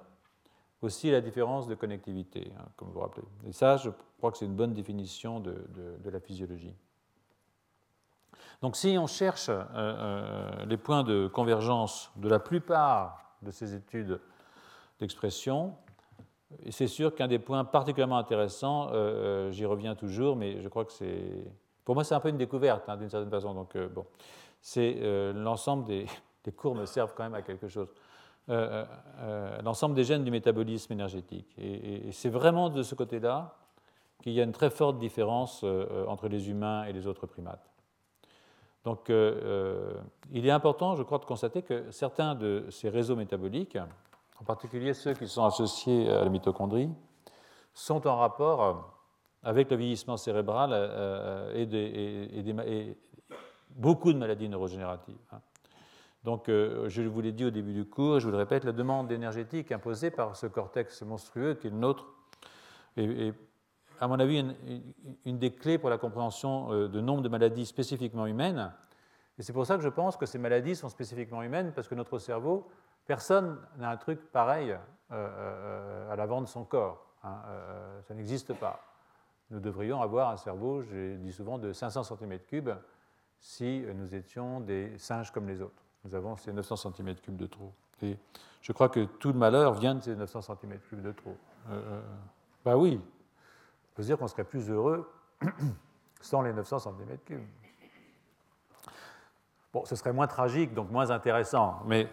[0.83, 3.27] aussi la différence de connectivité, hein, comme vous vous rappelez.
[3.47, 5.57] Et ça, je crois que c'est une bonne définition de,
[6.05, 6.75] la physiologie.
[8.63, 13.75] Donc si on cherche euh, euh, les points de convergence de la plupart de ces
[13.75, 14.19] études
[14.99, 15.75] d'expression,
[16.71, 20.93] c'est sûr qu'un des points particulièrement intéressants, euh, j'y reviens toujours, mais je crois que
[20.93, 21.45] c'est...
[21.85, 23.55] Pour moi, c'est un peu une découverte, hein, d'une certaine façon.
[23.55, 24.07] Donc, bon,
[24.61, 24.99] c'est
[25.35, 26.07] l'ensemble des...
[26.47, 27.89] Les cours me servent quand même à quelque chose.
[28.49, 31.55] L'ensemble des gènes du métabolisme énergétique.
[31.59, 33.57] et c'est vraiment de ce côté-là
[34.23, 35.65] qu'il y a une très forte différence
[36.07, 37.69] entre les humains et les autres primates.
[38.87, 39.95] Donc, euh, euh,
[40.31, 43.77] il est important, je crois, de constater que certains de ces réseaux métaboliques,
[44.41, 46.89] en particulier ceux qui sont associés à la mitochondrie,
[47.75, 48.93] sont en rapport
[49.43, 52.97] avec le vieillissement cérébral euh, et,
[53.71, 55.19] beaucoup de maladies neurogénératives.
[55.33, 55.41] Hein.
[56.27, 59.13] Donc, je vous l'ai dit au début du cours, je vous le répète, la demande
[59.13, 62.05] énergétique imposée par ce cortex monstrueux qui est le nôtre
[62.97, 63.33] est,
[64.01, 64.45] à mon avis,
[65.25, 68.73] une, des clés pour la compréhension euh, de nombre de maladies spécifiquement humaines.
[69.39, 71.95] Et c'est pour ça que je pense que ces maladies sont spécifiquement humaines, parce que
[71.95, 72.67] notre cerveau,
[73.07, 74.79] personne n'a un truc pareil euh,
[75.13, 77.07] euh, à l'avant de son corps.
[77.23, 77.37] Hein,
[78.03, 78.81] ça n'existe pas.
[79.51, 82.77] Nous devrions avoir un cerveau, je dis souvent, de 500 cm3
[83.39, 85.86] si nous étions des singes comme les autres.
[86.07, 87.73] Nous avons ces 900 cm3 de trop.
[88.03, 88.17] Et
[88.63, 91.37] je crois que tout le malheur vient de ces 900 cm3 de trop.
[91.71, 92.01] Euh,
[92.65, 93.01] bah oui,
[93.97, 95.11] peut dire qu'on serait plus heureux
[96.21, 97.39] sans les 900 cm3.
[99.73, 102.09] Bon, ce serait moins tragique, donc moins intéressant, mais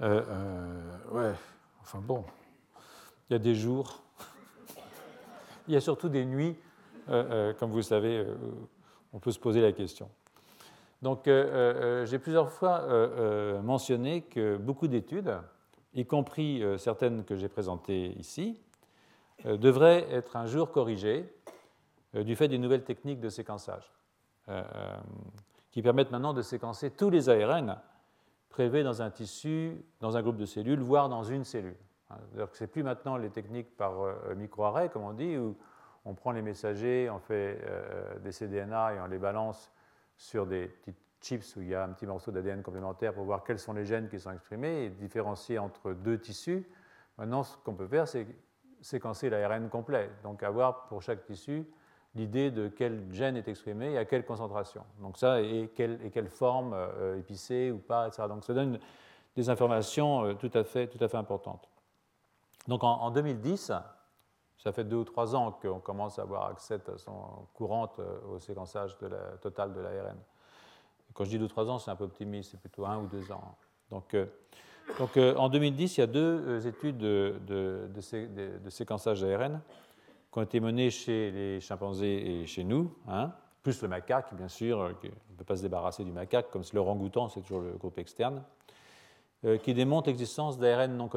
[0.00, 1.34] euh, euh, ouais,
[1.82, 2.24] enfin bon,
[3.28, 4.02] il y a des jours,
[5.68, 6.56] il y a surtout des nuits,
[7.08, 8.26] euh, comme vous savez,
[9.12, 10.08] on peut se poser la question.
[11.04, 12.82] Donc, j'ai plusieurs fois
[13.62, 15.38] mentionné que beaucoup d'études,
[15.92, 18.58] y compris certaines que j'ai présentées ici,
[19.46, 21.30] euh, devrait être un jour corrigé
[22.14, 23.92] euh, du fait des nouvelles techniques de séquençage,
[24.48, 24.62] euh,
[25.70, 27.76] qui permettent maintenant de séquencer tous les ARN
[28.48, 31.76] prélevés dans un tissu, dans un groupe de cellules, voire dans une cellule.
[32.10, 32.16] Hein,
[32.52, 33.92] ce n'est plus maintenant les techniques par
[34.36, 35.56] microarray, comme on dit, où
[36.04, 37.60] on prend les messagers, on fait
[38.22, 39.72] des cDNA et on les balance
[40.16, 43.44] sur des petites chips où il y a un petit morceau d'ADN complémentaire pour voir
[43.44, 46.68] quels sont les gènes qui sont exprimés et différencier entre deux tissus.
[47.18, 48.26] Maintenant, ce qu'on peut faire, c'est
[48.80, 51.64] séquencer l'ARN complet, donc avoir pour chaque tissu
[52.14, 54.84] l'idée de quel gène est exprimé et à quelle concentration.
[55.00, 58.24] Donc ça, et quelle, forme, euh, épicée ou pas, etc.
[58.28, 58.78] Donc ça donne
[59.36, 61.68] des informations euh, tout, à fait, tout à fait importantes.
[62.68, 63.72] Donc en, 2010,
[64.64, 67.12] ça fait deux ou trois ans qu'on commence à avoir accès de façon
[67.54, 68.96] courante euh, au séquençage
[69.40, 70.16] total de l'ARN.
[71.12, 73.06] Quand je dis deux ou trois ans, c'est un peu optimiste, c'est plutôt un ou
[73.06, 73.56] deux ans.
[73.90, 74.16] Donc
[74.98, 77.88] donc, euh, en 2010, il y a deux euh, études de,
[78.68, 79.60] séquençage d'ARN
[80.32, 84.48] qui ont été menées chez les chimpanzés et chez nous, hein, plus le macaque, bien
[84.48, 87.40] sûr, euh, on ne peut pas se débarrasser du macaque, comme c'est le rangoutan, c'est
[87.40, 88.42] toujours le groupe externe,
[89.62, 91.10] qui démontrent l'existence d'ARN non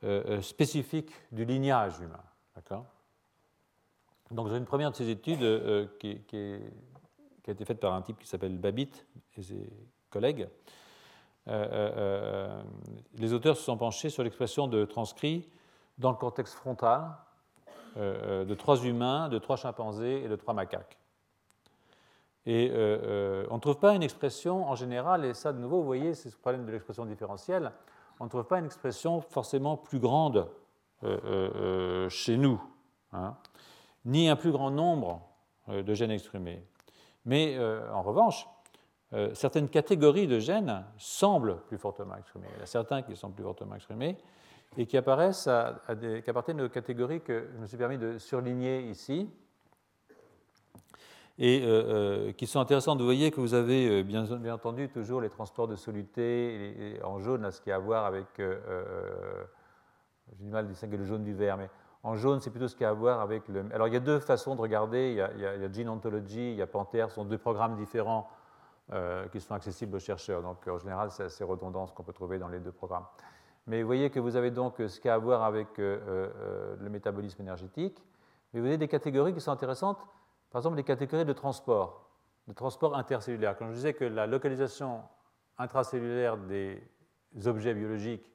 [0.00, 2.22] codants spécifiques du lignage humain.
[4.30, 5.40] Donc, j'ai une première de ces études
[5.98, 6.58] qui, qui,
[7.46, 9.68] a été faite par un type qui s'appelle Babbitt et ses
[10.10, 10.48] collègues,
[11.48, 12.62] euh, euh, euh,
[13.16, 15.48] les auteurs se sont penchés sur l'expression de transcrit
[15.98, 17.12] dans le cortex frontal
[17.96, 20.96] de trois humains, de trois chimpanzés et de trois macaques.
[22.46, 26.14] Et on ne trouve pas une expression en général, et ça de nouveau, vous voyez,
[26.14, 27.72] c'est ce problème de l'expression différentielle,
[28.20, 30.48] on ne trouve pas une expression forcément plus grande
[32.10, 32.62] chez nous,
[33.12, 33.34] hein,
[34.04, 35.22] ni un plus grand nombre
[35.68, 36.62] de gènes exprimés.
[37.24, 38.46] Mais en revanche,
[39.12, 42.46] euh, certaines catégories de gènes semblent plus fortement exprimées.
[42.54, 44.16] Il y a certains qui sont plus fortement exprimés
[44.76, 49.28] et qui appartiennent aux catégories que je me suis permis de surligner ici
[51.40, 53.00] et euh, euh, qui sont intéressantes.
[53.00, 57.44] Vous voyez que vous avez bien, bien entendu toujours les transports de soluté en jaune,
[57.44, 58.26] à ce qui a à voir avec.
[58.38, 61.68] J'ai du mal à distinguer le jaune du vert, mais
[62.02, 63.64] en jaune, c'est plutôt ce qui a à voir avec le.
[63.74, 65.10] Alors, il y a deux façons de regarder.
[65.10, 68.28] Il y a, Gene Ontology, il y a Panther, ce sont deux programmes différents
[68.92, 70.42] euh, qui sont accessibles aux chercheurs.
[70.42, 73.04] Donc en général, c'est assez redondant ce qu'on peut trouver dans les deux programmes.
[73.68, 76.76] Mais vous voyez que vous avez donc ce qui a à voir avec euh, euh,
[76.80, 78.02] le métabolisme énergétique.
[78.52, 80.04] Mais vous avez des catégories qui sont intéressantes,
[80.50, 82.10] par exemple les catégories de transport,
[82.48, 83.56] de transport intercellulaire.
[83.56, 85.02] Quand je disais que la localisation
[85.58, 86.82] intracellulaire des
[87.46, 88.26] objets biologiques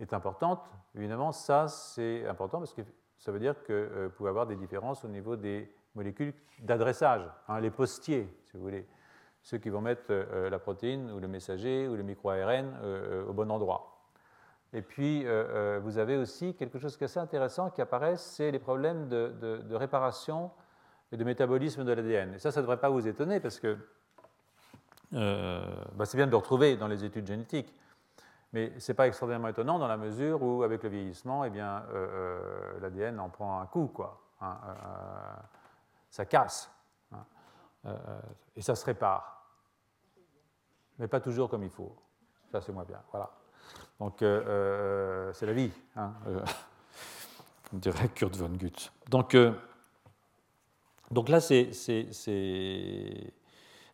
[0.00, 0.62] est importante,
[0.94, 2.82] évidemment, ça c'est important parce que
[3.18, 7.60] ça veut dire que vous pouvez avoir des différences au niveau des molécules d'adressage, hein,
[7.60, 8.88] les postiers, si vous voulez,
[9.42, 13.88] ceux qui vont mettre la protéine ou le messager ou le micro-ARN au bon endroit.
[14.72, 15.26] Et puis,
[15.82, 19.74] vous avez aussi quelque chose qui est assez intéressant qui apparaît, c'est les problèmes de
[19.74, 20.50] réparation
[21.12, 22.34] et de métabolisme de l'ADN.
[22.34, 23.76] Et ça, ça ne devrait pas vous étonner parce que
[25.14, 25.62] euh,
[25.94, 27.72] bah, c'est bien de le retrouver dans les études génétiques.
[28.54, 31.80] Mais ce n'est pas extraordinairement étonnant dans la mesure où, avec le vieillissement, eh euh,
[31.94, 33.86] euh, l'ADN en prend un coup.
[33.86, 34.56] Quoi, hein,
[36.10, 36.70] ça casse.
[37.12, 37.94] Hein,
[38.56, 39.46] et ça se répare.
[40.98, 41.94] Mais pas toujours comme il faut.
[42.50, 43.00] Ça, c'est moins bien.
[43.10, 43.30] Voilà.
[43.98, 45.72] Donc, c'est la vie.
[45.96, 46.12] Hein,
[47.72, 48.92] on dirait Kurt von Gutt.
[49.08, 49.34] Donc,
[51.12, 51.70] donc là, c'est.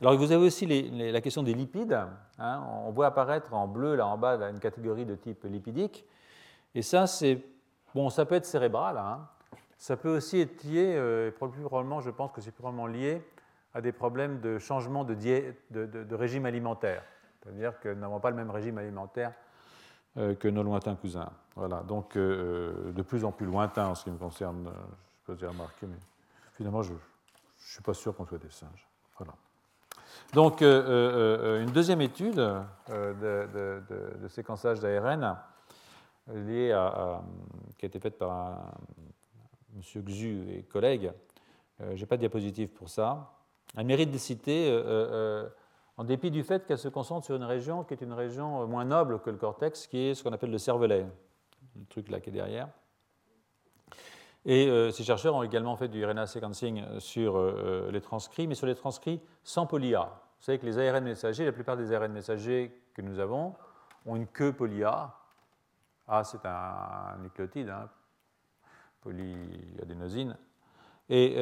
[0.01, 1.99] Alors vous avez aussi la question des lipides.
[2.39, 2.65] Hein.
[2.87, 6.05] On voit apparaître en bleu là en bas une catégorie de type lipidique.
[6.75, 7.43] Et ça, c'est
[7.95, 8.97] bon, ça peut être cérébral.
[8.97, 9.27] Hein.
[9.79, 13.23] Ça peut aussi être lié, euh, plus probablement, je pense que c'est probablement lié
[13.75, 17.03] à des problèmes de changement de, régime alimentaire.
[17.43, 19.33] C'est-à-dire que nous n'avons pas le même régime alimentaire
[20.17, 21.31] euh, que nos lointains cousins.
[21.55, 24.69] Voilà, donc euh, de plus en plus lointains en ce qui me concerne,
[25.21, 25.99] je peux dire remarquer, mais
[26.53, 26.93] finalement, je
[27.67, 28.89] ne suis pas sûr qu'on soit des singes.
[29.19, 29.35] Voilà.
[30.33, 32.37] Donc, euh, euh, euh, une deuxième étude
[32.89, 35.39] de, séquençage d'ARN
[36.33, 37.23] liée à,
[37.79, 38.75] qui a été faite par
[39.75, 40.03] M.
[40.05, 41.13] Xu et collègues.
[41.81, 43.33] je n'ai pas de diapositive pour ça.
[43.77, 44.71] Elle mérite de citer,
[45.97, 48.85] en dépit du fait qu'elle se concentre sur une région qui est une région moins
[48.85, 51.07] noble que le cortex, qui est ce qu'on appelle le cervelet,
[51.77, 52.69] le truc là qui est derrière.
[54.45, 58.47] Et euh, ces chercheurs ont également fait du RNA sequencing sur euh, euh, les transcrits,
[58.47, 60.05] mais sur les transcrits sans poly-A.
[60.05, 63.55] Vous savez que les ARN messagers, la plupart des ARN messagers que nous avons,
[64.07, 65.15] ont une queue poly-A.
[66.07, 67.89] A, c'est un, nucléotide, hein,
[69.01, 70.37] polyadénosine.
[71.11, 71.35] Et,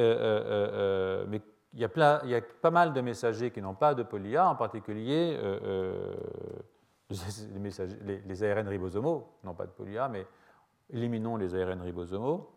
[1.27, 1.41] mais
[1.73, 4.49] il y, a il y, a pas mal de messagers qui n'ont pas de poly-A,
[4.49, 5.37] en particulier
[7.09, 10.25] les, les, ARN ribosomaux n'ont pas de poly-A, mais
[10.89, 12.56] éliminons les ARN ribosomaux.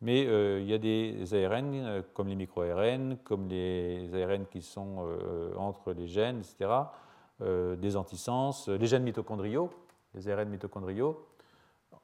[0.00, 4.60] Mais euh, il y a des ARN euh, comme les micro-ARN, comme les ARN qui
[4.60, 6.70] sont euh, entre les gènes, etc.,
[7.40, 9.68] des antisens, les gènes mitochondriaux,
[10.14, 11.26] les ARN mitochondriaux,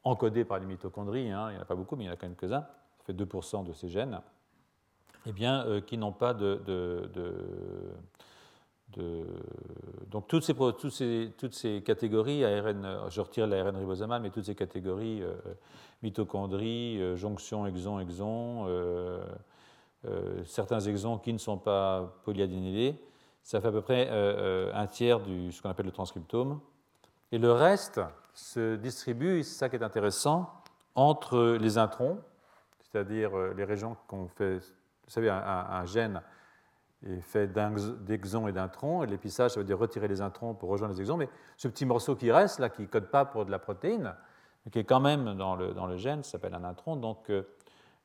[0.02, 2.14] encodés par les mitochondries, hein, il n'y en a pas beaucoup, mais il y en
[2.14, 2.62] a quand même quelques-uns,
[2.98, 4.20] ça fait 2% de ces gènes,
[5.24, 6.60] eh bien, qui n'ont pas de,
[8.96, 15.34] donc toutes ces, catégories, ARN, je retire l'ARN ribosomal, mais toutes ces catégories, euh,
[16.02, 19.22] mitochondries, euh, jonction, exon, exon, euh,
[20.44, 23.00] certains exons qui ne sont pas polyadénylés,
[23.42, 24.08] ça fait à peu près
[24.74, 26.60] un tiers de ce qu'on appelle le transcriptome.
[27.32, 28.00] Et le reste
[28.34, 30.50] se distribue, c'est ça qui est intéressant,
[30.94, 32.18] entre les introns,
[32.80, 36.22] c'est-à-dire les régions qu'on fait, vous savez, un gène
[37.06, 39.02] est fait d'exons et d'introns.
[39.02, 41.16] Et l'épissage, ça veut dire retirer les introns pour rejoindre les exons.
[41.16, 44.14] Mais ce petit morceau qui reste, là, qui ne code pas pour de la protéine,
[44.64, 46.96] mais qui est quand même dans le, dans le gène, s'appelle un intron.
[46.96, 47.30] Donc,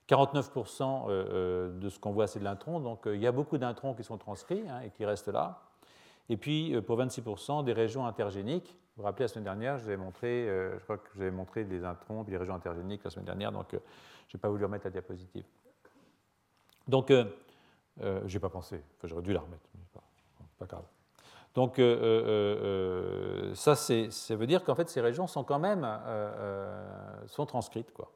[0.10, 2.80] 49% euh, euh, euh, de ce qu'on voit, c'est de l'intron.
[2.80, 5.62] Donc, il y a beaucoup d'introns qui sont transcrits hein, et qui restent là.
[6.30, 8.78] Et puis, pour 26%, des régions intergéniques.
[8.96, 11.66] Vous vous rappelez, la semaine dernière, je vous ai montré, je crois que j'avais montré
[11.66, 14.86] des introns puis des régions intergéniques la semaine dernière, donc je n'ai pas voulu remettre
[14.86, 15.44] la diapositive.
[16.88, 17.12] Donc,
[18.02, 20.04] je n'ai pas pensé, j'aurais dû la remettre, mais pas,
[20.60, 20.86] pas grave.
[21.56, 25.88] Donc euh, euh, ça, ça veut dire qu'en fait ces régions sont quand même
[27.28, 27.92] sont transcrites.
[27.94, 28.12] Quoi.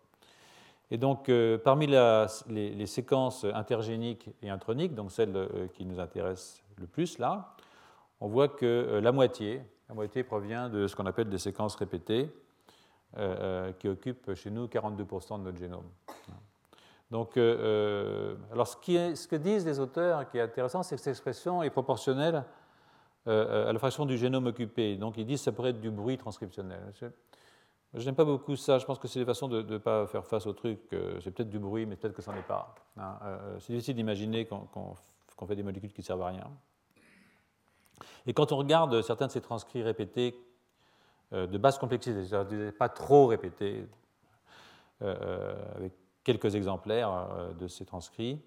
[0.92, 1.32] Et donc
[1.64, 7.56] parmi les, séquences intergéniques et introniques, donc celles qui nous intéressent le plus là,
[8.20, 12.30] on voit que la moitié, la moitié provient de ce qu'on appelle des séquences répétées,
[13.80, 15.86] qui occupent chez nous 42% de notre génome.
[17.12, 21.12] Donc, euh, euh, alors ce, que disent les auteurs qui est intéressant, c'est que cette
[21.12, 22.44] expression est proportionnelle
[23.28, 24.96] euh, à la fraction du génome occupé.
[24.96, 26.80] Donc, ils disent que ça pourrait être du bruit transcriptionnel.
[27.96, 28.78] Je n'aime pas beaucoup ça.
[28.78, 30.80] Je pense que c'est des façons de ne pas faire face au truc.
[31.24, 32.76] c'est peut-être du bruit, mais peut-être que ça n'en est pas.
[32.98, 33.18] Hein.
[33.60, 36.48] c'est difficile d'imaginer qu'on fait des molécules qui ne servent à rien.
[38.28, 40.36] Et quand on regarde certains de ces transcrits répétés
[41.32, 43.88] de basse complexité, c'est-à-dire pas trop répétés,
[45.02, 48.40] avec quelques exemplaires euh, de ces transcrits,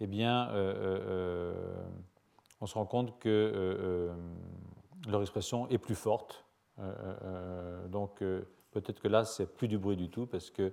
[0.00, 1.54] eh bien, euh, euh,
[2.60, 4.10] on se rend compte que
[5.08, 6.44] leur expression est plus forte.
[7.88, 10.72] donc, peut-être que là, c'est plus du bruit du tout, parce que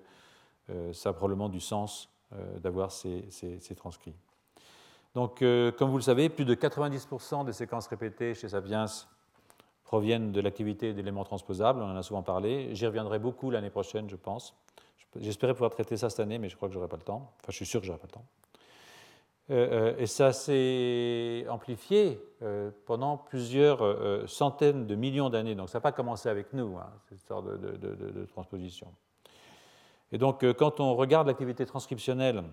[0.93, 2.10] ça a probablement du sens
[2.58, 3.30] d'avoir ces,
[3.76, 4.15] transcrits.
[5.13, 5.39] Donc,
[5.78, 8.88] comme vous le savez, plus de 90% des séquences répétées chez Sapiens
[9.84, 12.74] proviennent de l'activité d'éléments transposables, on en a souvent parlé.
[12.74, 14.56] J'y reviendrai beaucoup l'année prochaine, je pense.
[15.18, 17.32] J'espérais pouvoir traiter ça cette année, mais je crois que je n'aurai pas le temps.
[17.40, 18.26] Enfin, je suis sûr que je n'aurai pas le temps.
[19.52, 25.56] Euh, euh, et ça s'est amplifié euh, pendant plusieurs centaines de millions d'années.
[25.56, 28.92] Donc ça n'a pas commencé avec nous, hein, cette sorte de, transposition.
[30.12, 32.44] Et donc quand on regarde l'activité transcriptionnelle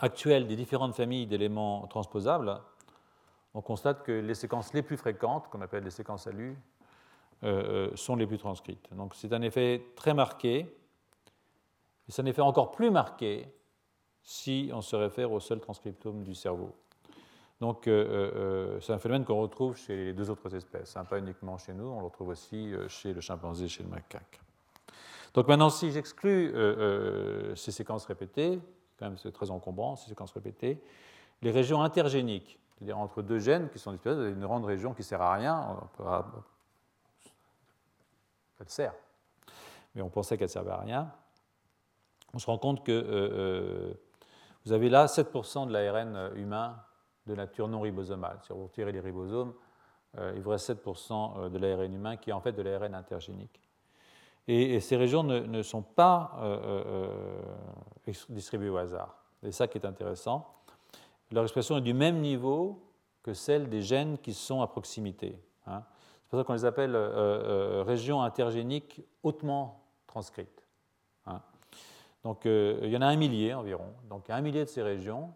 [0.00, 2.60] actuelle des différentes familles d'éléments transposables,
[3.54, 6.56] on constate que les séquences les plus fréquentes, qu'on appelle les séquences ALU,
[7.94, 8.88] sont les plus transcrites.
[8.92, 10.66] Donc c'est un effet très marqué,
[12.08, 13.48] et c'est un effet encore plus marqué
[14.22, 16.74] si on se réfère au seul transcriptome du cerveau.
[17.60, 21.04] Donc, euh, euh, euh, c'est un phénomène qu'on retrouve chez les deux autres espèces, hein,
[21.04, 24.40] pas uniquement chez nous, on le retrouve aussi chez le chimpanzé chez le macaque.
[25.32, 26.52] Donc maintenant, si j'exclus
[27.56, 28.58] ces séquences répétées,
[28.98, 30.82] quand même c'est très encombrant, ces séquences répétées,
[31.42, 35.04] les régions intergéniques, c'est-à-dire entre deux gènes qui sont disposés une grande région qui ne
[35.06, 35.76] sert à rien,
[38.60, 38.94] elle sert,
[39.94, 41.12] mais on pensait qu'elle ne servait à rien,
[42.34, 43.96] on se rend compte que
[44.64, 46.76] vous avez là 7% de l'ARN humain
[47.26, 48.38] de nature non ribosomale.
[48.42, 49.52] Si vous retirez les ribosomes,
[50.18, 53.60] euh, il reste 7% euh, de l'ARN humain qui est en fait de l'ARN intergénique.
[54.48, 57.42] Et, ces régions ne, sont pas euh,
[58.28, 59.16] distribuées au hasard.
[59.42, 60.46] C'est ça qui est intéressant.
[61.32, 62.80] Leur expression est du même niveau
[63.24, 65.36] que celle des gènes qui sont à proximité.
[65.66, 65.82] Hein.
[66.22, 66.96] C'est pour ça qu'on les appelle
[67.86, 70.65] régions intergéniques hautement transcrites.
[72.26, 73.86] Donc euh, il y en a un millier environ.
[74.10, 75.32] Donc il y a un millier de ces régions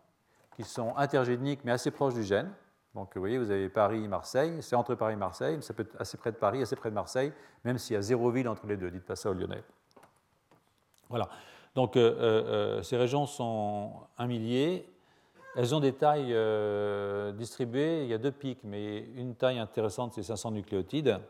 [0.57, 2.51] qui sont intergéniques mais assez proches du gène.
[2.97, 5.85] Donc vous voyez, vous avez Paris, Marseille, c'est entre Paris et Marseille, mais ça peut
[5.85, 7.33] être assez près de Paris, assez près de Marseille,
[7.65, 8.91] même s'il y a zéro ville entre les deux.
[8.91, 9.63] Dites pas ça aux Lyonnais.
[11.09, 11.29] Voilà.
[11.77, 14.93] Donc euh, euh, ces régions sont un millier.
[15.55, 16.35] Elles ont des tailles
[17.37, 18.03] distribuées.
[18.03, 21.21] Il y a deux pics, mais une taille intéressante, c'est 500 nucléotides,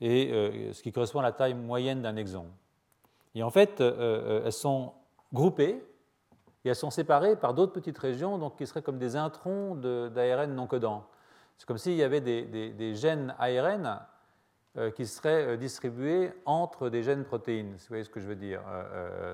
[0.00, 2.46] et ce qui correspond à la taille moyenne d'un exon.
[3.36, 4.94] Et en fait, euh, euh, elles sont
[5.30, 5.84] groupées
[6.64, 10.54] et elles sont séparées par d'autres petites régions donc, qui seraient comme des introns d'ARN
[10.54, 11.04] non codants.
[11.58, 14.00] C'est comme s'il y avait des, gènes ARN
[14.78, 18.36] euh, qui seraient distribués entre des gènes protéines, si vous voyez ce que je veux
[18.36, 18.62] dire,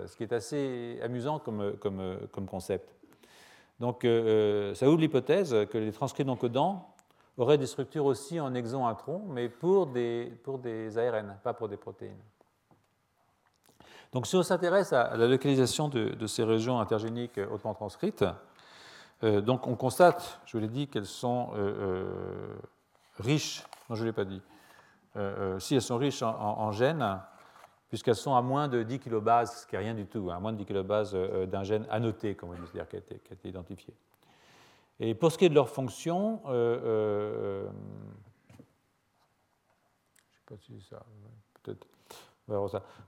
[0.06, 2.92] ce qui est assez amusant comme, concept.
[3.78, 6.88] Donc ça ouvre l'hypothèse que les transcrits non codants
[7.38, 10.32] auraient des structures aussi en exon-intron, mais pour des
[10.98, 12.18] ARN, pas pour des protéines.
[14.12, 18.25] Donc si on s'intéresse à la localisation de, ces régions intergéniques hautement transcrites,
[19.25, 22.55] euh, donc on constate, je vous l'ai dit, qu'elles sont euh, euh,
[23.18, 24.42] riches, non je ne l'ai pas dit,
[25.59, 27.20] si elles sont riches en, gènes,
[27.88, 30.40] puisqu'elles sont à moins de 10 kilobases, ce qui n'est rien du tout, hein, à
[30.40, 33.48] moins de 10 kilobases d'un gène annoté, comme on dit, c'est-à-dire qui, qui, a été
[33.48, 33.94] identifié.
[35.01, 37.68] Et pour ce qui est de leur fonction, je ne
[40.31, 41.03] sais pas si c'est ça.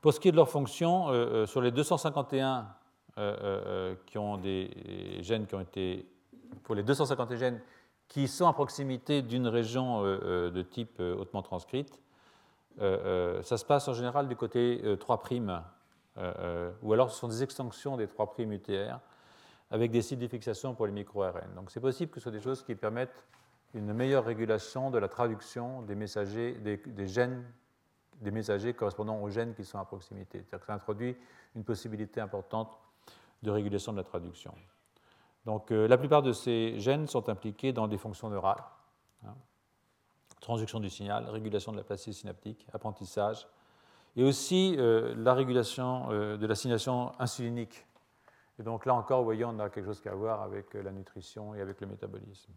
[0.01, 2.69] Pour ce qui est de leur fonction, euh, euh, sur les 251
[3.19, 4.71] euh, qui ont des
[5.21, 6.09] gènes qui ont été,
[6.63, 7.61] pour les 251 gènes
[8.09, 12.01] qui sont à proximité d'une région de type hautement transcrite,
[12.79, 15.63] ça se passe en général du côté 3',
[16.83, 18.99] ou alors ce sont des extensions des 3' UTR
[19.71, 21.55] avec des sites de fixation pour les micro-RN.
[21.57, 23.25] Donc c'est possible que ce soit des choses qui permettent
[23.73, 27.43] une meilleure régulation de la traduction des messagers, des gènes
[28.21, 30.39] des messagers correspondant aux gènes qui sont à proximité.
[30.39, 31.17] C'est-à-dire que ça introduit
[31.55, 32.79] une possibilité importante
[33.43, 34.55] de régulation de la traduction.
[35.45, 38.63] Donc euh, la plupart de ces gènes sont impliqués dans des fonctions neurales.
[39.27, 39.35] Hein.
[40.41, 43.47] transduction du signal, régulation de la plasticité synaptique, apprentissage,
[44.17, 47.87] et aussi euh, la régulation euh, de l'assignation insulinique.
[48.59, 51.55] Et donc là encore, vous voyez, on a quelque chose à voir avec la nutrition
[51.55, 52.53] et avec le métabolisme.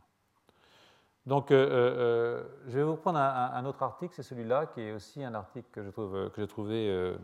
[1.27, 5.21] Donc, euh, euh, je vais vous prendre un, autre article, c'est celui-là, qui est aussi
[5.21, 7.17] un article que, trouve, que j'ai trouvé euh,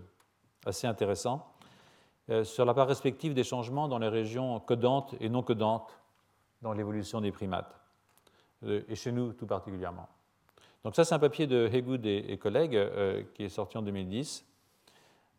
[0.66, 1.48] assez intéressant,
[2.44, 5.98] sur la part respective des changements dans les régions codantes et non codantes
[6.62, 7.80] dans l'évolution des primates,
[8.66, 10.08] et chez nous tout particulièrement.
[10.84, 12.80] Donc ça, c'est un papier de Heygood et, collègues
[13.34, 14.46] qui est sorti en 2010.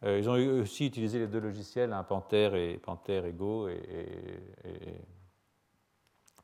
[0.05, 5.01] ils ont aussi utilisé les deux logiciels, un Panther et Panther Ego et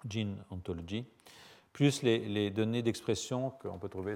[0.08, 1.06] Gene Ontology
[1.72, 4.14] plus les, données d'expression qu'on peut trouver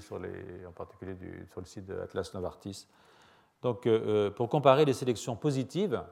[0.66, 1.16] en particulier
[1.50, 2.86] sur le site de Atlas Novartis.
[3.64, 6.02] Donc, euh, euh, pour comparer les sélections positives,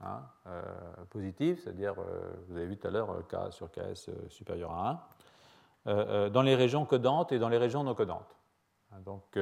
[0.00, 0.62] hein, euh,
[1.10, 1.94] positives, c'est-à-dire,
[2.48, 5.08] vous avez vu tout à l'heure, K sur KS supérieur à
[5.86, 8.36] 1, dans les régions codantes et dans les régions non codantes.
[8.92, 9.36] Hein, donc,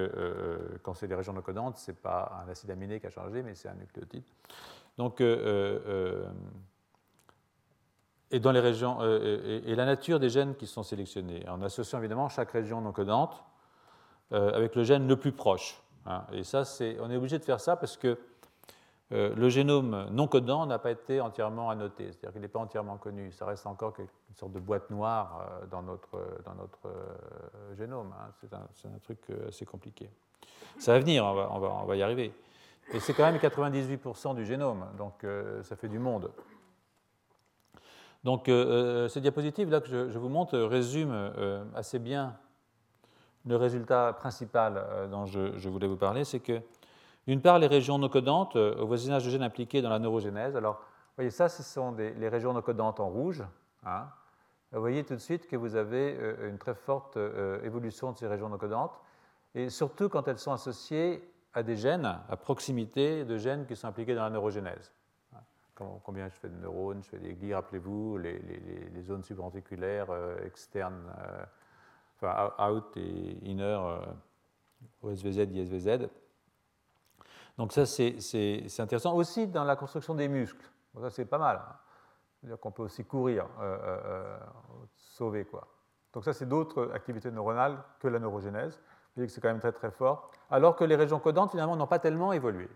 [0.82, 3.43] quand c'est des régions non codantes, ce n'est pas un acide aminé qui a changé,
[3.43, 4.24] mais c'est un nucléotide.
[4.97, 5.22] Donc,
[8.31, 11.99] et, dans les régions, euh, et, la nature des gènes qui sont sélectionnés, en associant
[11.99, 13.45] évidemment chaque région non codante
[14.31, 15.81] avec le gène le plus proche.
[16.07, 16.25] Hein.
[16.33, 16.64] Et ça,
[17.01, 18.18] on est obligé de faire ça parce que
[19.12, 22.97] euh, le génome non codant n'a pas été entièrement annoté, c'est-à-dire qu'il n'est pas entièrement
[22.97, 23.31] connu.
[23.33, 28.12] Ça reste encore une sorte de boîte noire euh, dans notre, dans notre euh, génome.
[28.18, 28.31] Hein.
[28.41, 30.11] C'est un, truc assez compliqué.
[30.79, 32.33] Ça va venir, on va, y arriver.
[32.93, 35.25] Et c'est quand même 98% du génome, donc
[35.62, 36.31] ça fait du monde.
[38.25, 41.31] Donc ces diapositives là que je, vous montre résument
[41.75, 42.35] assez bien
[43.47, 46.62] le résultat principal dont je, voulais vous parler, c'est que
[47.27, 50.57] d'une part, les régions non codantes euh, au voisinage de gènes impliqués dans la neurogénèse.
[50.57, 53.43] Alors, vous voyez, ça, ce sont les régions non codantes en rouge.
[53.85, 54.09] Hein.
[54.72, 58.18] Vous voyez tout de suite que vous avez euh, une très forte euh, évolution de
[58.18, 59.01] ces régions non codantes,
[59.55, 61.22] et surtout quand elles sont associées
[61.55, 64.93] à des gènes, à proximité de gènes qui sont impliqués dans la neurogénèse.
[65.75, 70.07] Combien je fais de neurones, je fais des glis, rappelez-vous, les, zones subventriculaires
[70.45, 71.12] externes,
[72.16, 73.99] enfin out et inner,
[75.03, 76.09] OSVZ, ISVZ.
[77.59, 78.16] Donc ça, c'est
[78.79, 79.14] intéressant.
[79.14, 80.64] Aussi dans la construction des muscles.
[81.01, 81.57] Ça, c'est pas mal.
[81.57, 81.77] Hein.
[82.41, 84.39] C'est-à-dire qu'on peut aussi courir, euh, euh, euh,
[84.97, 85.45] sauver.
[85.45, 85.66] Quoi.
[86.12, 88.75] Donc ça, c'est d'autres activités neuronales que la neurogénèse.
[88.77, 90.31] Vous voyez que c'est quand même très très fort.
[90.51, 92.68] Alors que les régions codantes, finalement, n'ont pas tellement évolué.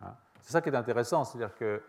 [0.00, 0.14] Hein.
[0.40, 1.24] C'est ça qui est intéressant.
[1.24, 1.82] C'est-à-dire que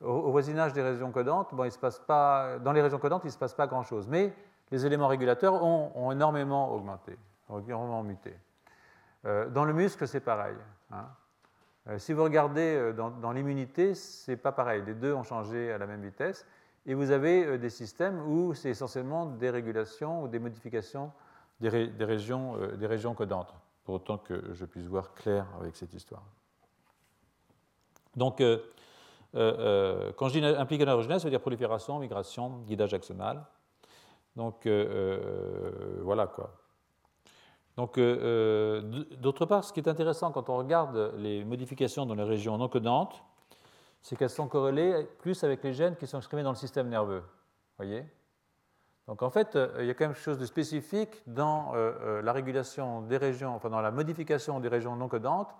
[0.00, 3.28] au, voisinage des régions codantes, bon, il se passe pas, dans les régions codantes, il
[3.28, 4.08] ne se passe pas grand-chose.
[4.08, 4.34] Mais
[4.70, 7.18] les éléments régulateurs ont, énormément augmenté,
[7.48, 8.34] ont énormément muté.
[9.24, 10.56] dans le muscle, c'est pareil.
[10.90, 11.06] Hein.
[11.88, 14.82] Euh, si vous regardez euh, dans, l'immunité, ce n'est pas pareil.
[14.84, 16.46] Les deux ont changé à la même vitesse.
[16.84, 21.12] Et vous avez euh, des systèmes où c'est essentiellement des régulations ou des modifications
[21.60, 21.68] des,
[22.00, 26.22] régions, des régions codantes, pour autant que je puisse voir clair avec cette histoire.
[28.14, 28.42] Donc,
[29.36, 33.44] quand je dis impliqué dans la ça veut dire prolifération, migration, guidage axonal.
[34.34, 34.66] Donc,
[36.02, 36.54] voilà quoi.
[37.76, 42.14] Donc, euh, euh, d'autre part, ce qui est intéressant quand on regarde les modifications dans
[42.14, 43.22] les régions non codantes,
[44.00, 47.22] c'est qu'elles sont corrélées plus avec les gènes qui sont exprimés dans le système nerveux.
[47.76, 48.06] Voyez?
[49.06, 52.32] Donc, en fait, euh, il y a quand même quelque chose de spécifique dans la
[52.32, 55.54] régulation des régions, enfin dans la modification des régions non codantes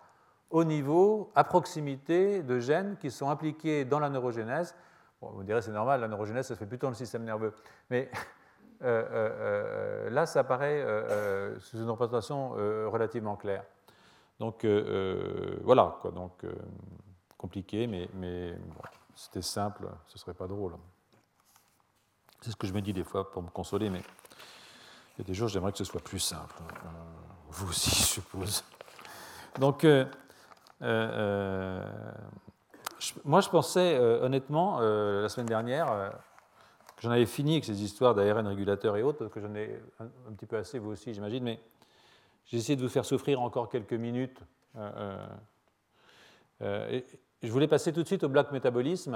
[0.51, 4.74] au niveau, à proximité de gènes qui sont impliqués dans la neurogénèse.
[5.20, 7.53] Bon, vous direz, c'est normal, la neurogénèse, ça se fait plutôt dans le système nerveux.
[7.90, 8.11] Mais
[8.82, 10.84] euh, euh, euh, là, ça paraît
[11.61, 12.51] sous une représentation
[12.90, 13.64] relativement claire.
[14.38, 14.64] Donc
[15.64, 16.44] voilà, quoi, donc
[17.36, 18.55] compliqué, mais, mais
[19.14, 20.74] c'était simple, ce serait pas drôle.
[22.40, 24.03] C'est ce que je me dis des fois pour me consoler, mais
[25.16, 26.55] il y a des jours, j'aimerais que ce soit plus simple.
[27.49, 28.62] vous aussi, je suppose.
[29.59, 29.86] Donc,
[33.24, 36.12] moi, je pensais honnêtement, la semaine dernière,
[37.03, 40.33] J'en avais fini avec ces histoires d'ARN régulateur et autres, parce que j'en ai un,
[40.33, 41.61] petit peu assez, vous aussi, j'imagine, mais
[42.47, 44.39] j'ai essayé de vous faire souffrir encore quelques minutes.
[44.77, 45.27] Euh, euh,
[46.62, 47.01] euh,
[47.43, 49.14] je voulais passer tout de suite au bloc métabolisme,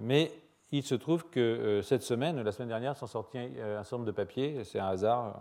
[0.00, 0.32] mais
[0.70, 4.12] il se trouve que cette semaine, la semaine dernière, sont sortis un certain nombre de
[4.12, 5.40] papiers, c'est un hasard,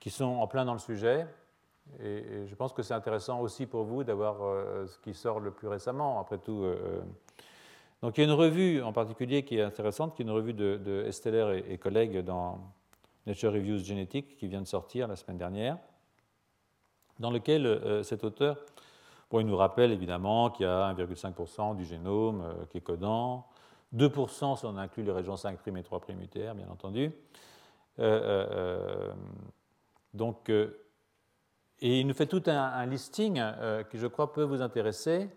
[0.00, 1.26] qui sont en plein dans le sujet.
[2.02, 4.36] Et, je pense que c'est intéressant aussi pour vous d'avoir
[4.86, 6.20] ce qui sort le plus récemment.
[6.20, 6.64] Après tout,
[8.02, 10.52] donc il y a une revue en particulier qui est intéressante, qui est une revue
[10.52, 12.60] de, Esteller et, collègues dans
[13.26, 15.78] Nature Reviews Genetic qui vient de sortir la semaine dernière,
[17.18, 18.58] dans lequel euh, cet auteur,
[19.30, 23.46] bon, il nous rappelle évidemment qu'il y a 1,5% du génome euh, qui est codant,
[23.94, 27.10] 2% si on inclut les régions 5' et 3' UTR, bien entendu.
[27.98, 29.12] Euh,
[30.12, 30.52] donc,
[31.80, 33.42] et il nous fait tout un, listing
[33.90, 35.28] qui, je crois, peut vous intéresser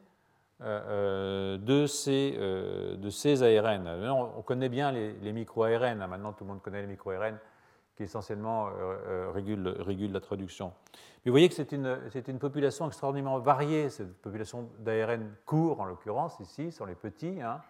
[0.62, 3.88] euh, euh, de, ces, euh, de ces ARN.
[3.88, 6.08] On connaît bien les, micro-ARN, hein.
[6.08, 7.38] maintenant tout le monde connaît les micro-ARN
[7.96, 8.70] qui essentiellement
[9.34, 10.74] régulent, régule la traduction.
[11.24, 15.86] Mais vous voyez que c'est une, une, population extraordinairement variée, cette population d'ARN court en
[15.86, 17.42] l'occurrence, ici, sont les petits.
[17.42, 17.62] Hein.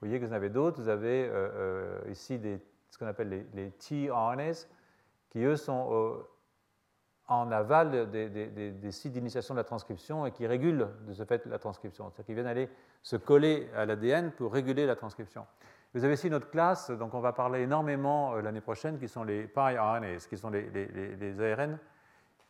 [0.00, 1.30] Vous voyez que vous en avez d'autres, vous avez
[2.08, 2.40] ici
[2.90, 4.66] ce qu'on appelle les, les tRNAs,
[5.30, 6.24] qui eux sont
[7.28, 11.58] en aval des, sites d'initiation de la transcription et qui régulent de ce fait la
[11.58, 12.06] transcription.
[12.06, 12.68] C'est-à-dire qu'ils viennent aller
[13.02, 15.46] se coller à l'ADN pour réguler la transcription.
[15.94, 19.24] Vous avez ici notre classe, donc on va parler énormément euh, l'année prochaine, qui sont
[19.24, 21.78] les pi-RNAs, qui sont les, ARN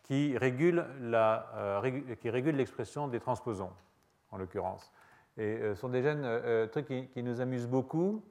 [0.03, 3.71] qui régulent euh, l'expression des transposons,
[4.31, 4.93] en l'occurrence.
[5.37, 8.25] Et ce euh, sont des gènes, trucs qui, nous amusent beaucoup,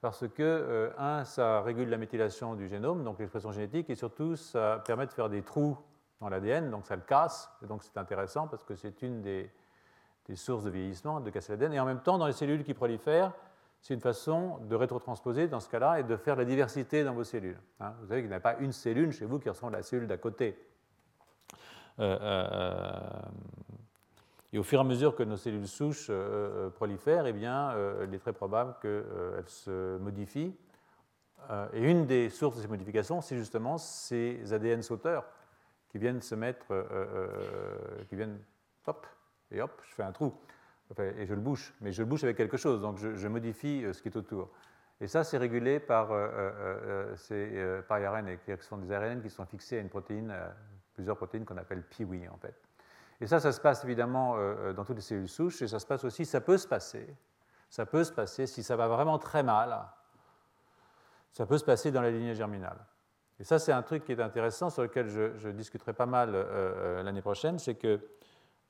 [0.00, 4.36] parce que, euh, un, ça régule la méthylation du génome, donc l'expression génétique, et surtout,
[4.36, 5.76] ça permet de faire des trous
[6.20, 9.50] dans l'ADN, donc ça le casse, et donc c'est intéressant parce que c'est une des,
[10.34, 13.32] sources de vieillissement, de casser l'ADN, et en même temps, dans les cellules qui prolifèrent,
[13.80, 17.24] c'est une façon de rétrotransposer dans ce cas-là et de faire la diversité dans vos
[17.24, 17.60] cellules.
[17.80, 17.94] Hein.
[18.00, 20.08] Vous savez qu'il n'y a pas une cellule chez vous qui ressemble à la cellule
[20.08, 20.58] d'à côté.
[24.52, 26.10] Et au fur et à mesure que nos cellules souches
[26.76, 30.54] prolifèrent, eh bien, il est très probable qu'elles se modifient.
[31.74, 35.24] et une des sources de ces modifications, c'est justement ces ADN sauteurs
[35.90, 36.66] qui viennent se mettre,
[38.08, 38.38] qui viennent,
[38.86, 39.06] hop,
[39.50, 40.32] et hop, je fais un trou
[40.98, 43.92] et je le bouche, mais je le bouche avec quelque chose, donc je, modifie euh,
[43.92, 44.50] ce qui est autour.
[45.00, 49.46] Et ça, c'est régulé par euh, euh, ces ARN, qui sont des ARN qui sont
[49.46, 50.34] fixés à une protéine,
[50.94, 52.67] plusieurs protéines qu'on appelle PIWI en fait.
[53.20, 54.36] Et ça, ça se passe évidemment
[54.74, 57.16] dans toutes les cellules souches, et ça se passe aussi, ça peut se passer,
[57.68, 59.88] ça peut se passer si ça va vraiment très mal,
[61.32, 62.78] ça peut se passer dans la lignée germinale.
[63.40, 66.30] Et ça, c'est un truc qui est intéressant, sur lequel je, discuterai pas mal
[67.02, 68.00] l'année prochaine, c'est que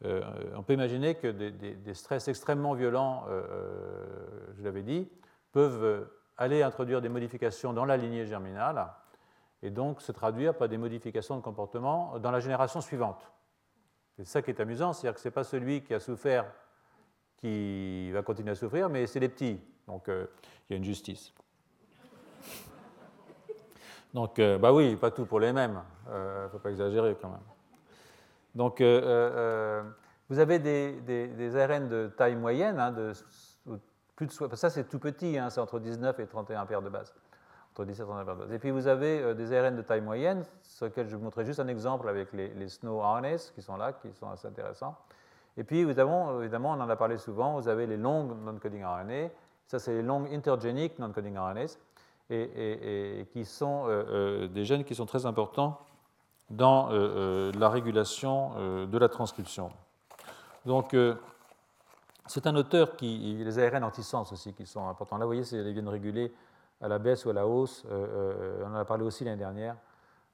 [0.05, 4.07] euh, peut imaginer que des, stress extrêmement violents, euh, euh,
[4.57, 5.09] je l'avais dit,
[5.53, 8.93] peuvent aller introduire des modifications dans la lignée germinale
[9.63, 13.29] et donc se traduire par des modifications de comportement dans la génération suivante.
[14.19, 16.45] C'est ça qui est amusant, c'est-à-dire que ce n'est pas celui qui a souffert
[17.39, 19.61] qui va continuer à souffrir, mais c'est les petits.
[19.87, 20.27] Donc il
[20.71, 21.33] y a une justice.
[24.13, 27.39] Donc, bah oui, pas tout pour les mêmes, il ne faut pas exagérer quand même.
[28.59, 29.83] Donc, euh, euh, euh,
[30.29, 33.13] vous avez des, ARN de taille moyenne, hein, de,
[34.17, 37.15] plus de, ça c'est tout petit, hein, c'est entre 19 et 31 paires de base.
[37.79, 38.53] Entre 17 et 31 paires de base.
[38.53, 41.61] Et puis vous avez des ARN de taille moyenne, sur lesquels je vous montrerai juste
[41.61, 44.97] un exemple avec les, snow RNAs qui sont là, qui sont assez intéressants.
[45.57, 49.29] Et puis évidemment, évidemment, on en a parlé souvent, vous avez les longues non-coding RNA,
[49.69, 51.79] ça c'est les longues intergéniques non-coding RNAs,
[52.31, 53.87] et, qui sont
[54.53, 55.79] des gènes qui sont très importants
[56.51, 59.71] dans euh, euh, la régulation euh, de la transcription.
[60.65, 60.95] Donc,
[62.27, 63.37] c'est un auteur qui.
[63.43, 65.17] Les ARN antisens aussi qui sont importants.
[65.17, 66.31] Là, vous voyez, ils viennent réguler
[66.81, 67.85] à la baisse ou à la hausse.
[67.91, 69.77] on en a parlé aussi l'année dernière.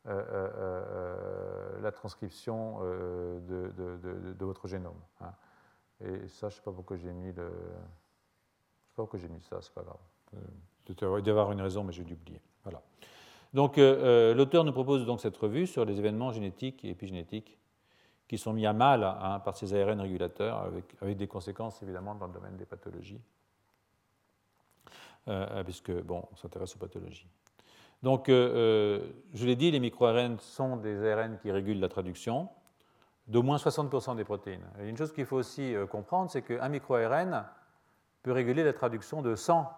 [0.07, 5.01] la transcription de, votre génome.
[5.21, 5.33] Hein.
[6.01, 7.45] Et ça, je ne sais pas pourquoi j'ai mis le.
[7.45, 9.99] Je sais pas pourquoi j'ai mis ça, c'est pas grave.
[10.89, 12.41] Il doit y avoir une raison, mais j'ai dû oublier.
[12.63, 12.83] Voilà.
[13.55, 17.57] Donc euh, euh, l'auteur nous propose donc cette revue sur les événements génétiques et épigénétiques
[18.27, 22.27] qui sont mis à mal hein, par ces ARN régulateurs, avec, des conséquences évidemment dans
[22.27, 23.34] le domaine des pathologies, euh,
[25.65, 27.27] puisque bon, on s'intéresse aux pathologies.
[28.03, 29.01] Donc, je
[29.47, 32.49] l'ai dit, les micro-ARN sont des ARN qui régulent la traduction
[33.27, 34.67] d'au moins 60% des protéines.
[34.81, 37.47] Et une chose qu'il faut aussi comprendre, c'est qu'un micro-ARN
[38.23, 39.71] peut réguler la traduction de 100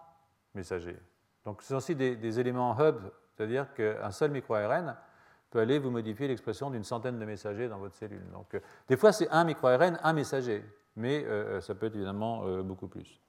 [0.55, 0.99] messagers.
[1.45, 2.97] Donc, ce sont aussi des, éléments hub
[3.37, 4.97] c'est-à-dire qu'un seul microARN
[5.51, 8.25] peut aller vous modifier l'expression d'une centaine de messagers dans votre cellule.
[8.33, 10.65] Donc, euh, des fois, c'est un microARN, un messager,
[10.97, 13.21] mais euh, euh, ça peut être évidemment beaucoup plus.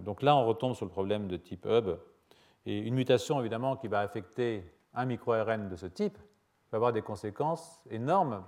[0.00, 1.96] Donc là, on retombe sur le problème de type hub.
[2.66, 4.64] Et une mutation, évidemment, qui va affecter
[4.94, 6.16] un microARN de ce type
[6.70, 8.42] va avoir des conséquences énormes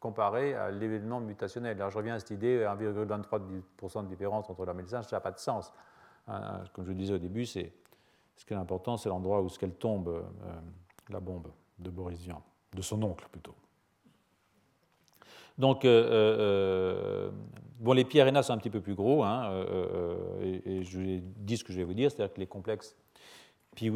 [0.00, 1.76] comparées à l'événement mutationnel.
[1.76, 5.32] Alors, je reviens à cette idée 1,23% de différence entre leurs médecins, ça n'a pas
[5.32, 5.72] de sens.
[6.26, 7.72] Comme je le disais au début, c'est
[8.38, 10.22] ce qui est important, c'est l'endroit où qu'elle tombe, euh,
[11.08, 12.42] la bombe de Boris Vian,
[12.72, 13.54] de son oncle plutôt.
[15.58, 17.30] Donc, euh, euh,
[17.80, 19.50] bon, les pi RNA sont un petit peu plus gros, hein,
[20.42, 22.96] et, je vous dit ce que je vais vous dire, c'est-à-dire que les complexes
[23.74, 23.90] pi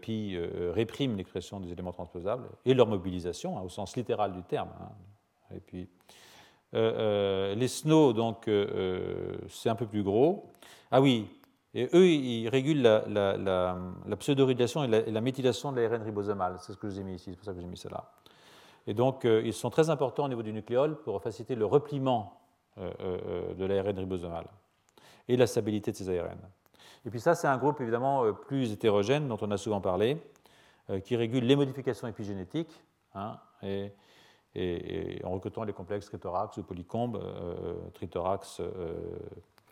[0.00, 0.38] pi
[0.72, 4.70] répriment l'expression des éléments transposables et leur mobilisation, hein, au sens littéral du terme.
[4.80, 5.54] Hein.
[5.56, 5.88] Et puis,
[6.72, 8.50] les SNO, donc,
[9.48, 10.50] c'est un peu plus gros.
[10.90, 11.26] Ah oui,
[11.76, 16.56] et eux, ils régulent la, la, la, pseudorylation et, la, méthylation de l'ARN ribosomal.
[16.60, 18.10] C'est ce que je mis ici, c'est pour ça que j'ai mis cela.
[18.86, 22.40] Et donc, euh, ils sont très importants au niveau du nucléole pour faciliter le repliement
[22.78, 24.46] euh, euh, de l'ARN ribosomal
[25.28, 26.38] et la stabilité de ces ARN.
[27.04, 30.20] Et puis ça, c'est un groupe évidemment plus hétérogène dont on a souvent parlé,
[31.04, 32.82] qui régule les modifications épigénétiques
[33.14, 37.20] hein, en recrutant les complexes trithorax ou polycombes,
[37.94, 38.60] trithorax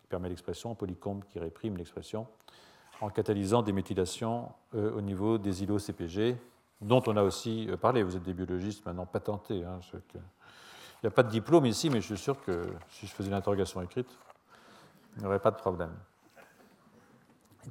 [0.08, 2.26] permet l'expression, polycombe qui réprime l'expression,
[3.00, 6.36] en catalysant des méthylations au niveau des îlots CPG,
[6.84, 8.02] dont on a aussi euh, parlé.
[8.02, 9.64] Vous êtes des biologistes maintenant patentés.
[9.64, 10.20] Hein, il
[11.02, 13.34] n'y a pas de diplôme ici, mais je suis sûr que si je faisais une
[13.34, 14.08] interrogation écrite,
[15.16, 15.92] il n'y aurait pas de problème.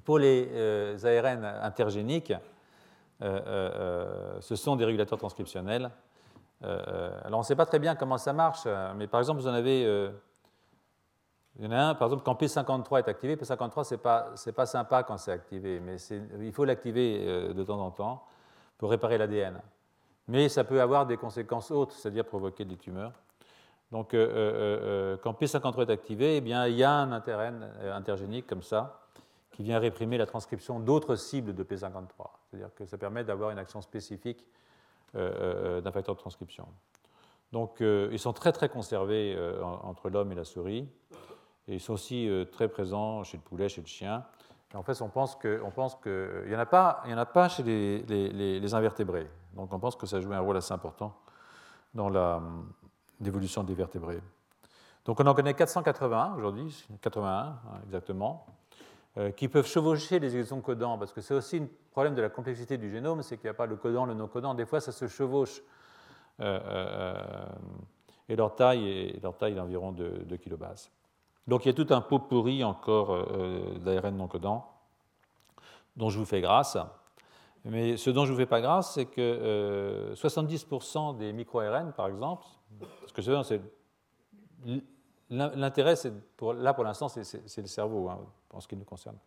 [0.03, 2.34] Pour les euh, ARN intergéniques,
[3.22, 5.89] ce sont des régulateurs transcriptionnels.
[6.61, 9.53] alors on ne sait pas très bien comment ça marche, mais par exemple, vous en
[9.53, 10.11] avez
[11.59, 14.34] il y en a un, par exemple, quand P53 est activé, P53, ce n'est pas,
[14.55, 15.97] pas, sympa quand c'est activé, mais
[16.41, 18.24] il faut l'activer euh, de temps en temps
[18.84, 19.61] pour réparer l'ADN.
[20.27, 23.13] Mais ça peut avoir des conséquences autres, c'est-à-dire provoquer des tumeurs.
[23.93, 24.17] Donc, quand
[25.39, 29.07] P53 est activé, eh bien, il y a un intergénique comme ça
[29.51, 32.09] qui vient réprimer la transcription d'autres cibles de P53.
[32.49, 34.45] C'est-à-dire que ça permet d'avoir une action spécifique
[35.13, 36.67] d'un facteur de transcription.
[37.53, 40.89] Donc, ils sont très très conservés entre l'homme et la souris.
[41.69, 44.25] Et ils sont aussi très présents chez le poulet, chez le chien.
[44.74, 45.59] En fait, on pense qu'il
[46.47, 49.30] n'y en, a pas, en a pas chez les, invertébrés.
[49.53, 51.15] Donc on pense que ça joue un rôle assez important
[51.93, 52.09] dans
[53.19, 54.21] l'évolution des vertébrés.
[55.05, 57.55] Donc on en connaît 481 aujourd'hui, 81 hein,
[57.86, 58.45] exactement,
[59.17, 62.30] euh, qui peuvent chevaucher les exons codants, parce que c'est aussi un problème de la
[62.30, 64.91] complexité du génome, c'est qu'il n'y a pas le codant, le non-codant, des fois ça
[64.91, 65.61] se chevauche.
[66.39, 67.45] Euh, euh,
[68.28, 70.89] et leur taille est, d'environ 2, 2 kilobases.
[71.47, 73.27] Donc il y a tout un pot pourri encore
[73.79, 74.65] d'ARN non codant
[75.95, 76.77] dont je vous fais grâce.
[77.65, 82.07] Mais ce dont je ne vous fais pas grâce, c'est que 70% des micro-ARN, par
[82.07, 82.45] exemple,
[82.79, 83.61] parce que c'est
[85.29, 85.95] l'intérêt,
[86.57, 88.19] là pour l'instant, c'est le cerveau, hein,
[88.51, 89.17] en ce qui nous concerne.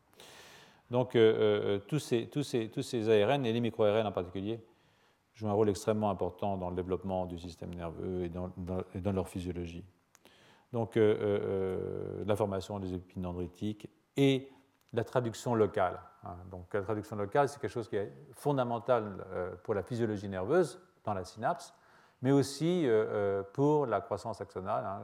[0.91, 4.61] Donc euh, euh, tous, ces, ARN, et les micro-ARN en particulier,
[5.35, 9.85] jouent un rôle extrêmement important dans le développement du système nerveux et dans leur physiologie.
[10.73, 14.51] Donc euh, l'information des épines dendritiques et
[14.93, 16.01] la traduction locale.
[16.25, 16.37] Hein.
[16.51, 19.25] Donc la traduction locale, c'est quelque chose qui est fondamental
[19.63, 21.75] pour la physiologie nerveuse dans la synapse,
[22.23, 22.87] mais aussi
[23.53, 24.85] pour la croissance axonale.
[24.85, 25.01] Hein.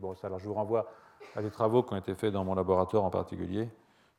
[0.00, 0.86] Bon, alors je vous renvoie
[1.36, 3.68] à des travaux qui ont été faits dans mon laboratoire en particulier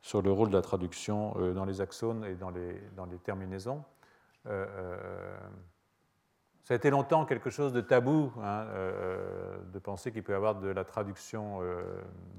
[0.02, 3.84] sur le rôle de la traduction euh, dans les axones et dans les, terminaisons.
[4.48, 5.38] Euh, euh,
[6.64, 8.66] ça a été longtemps quelque chose de tabou hein,
[9.74, 11.60] de penser qu'il peut y avoir de la traduction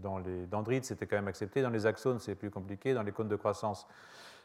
[0.01, 1.61] dans les dendrites, c'était quand même accepté.
[1.61, 2.95] Dans les axones, c'est plus compliqué.
[2.95, 3.87] Dans les cônes de croissance,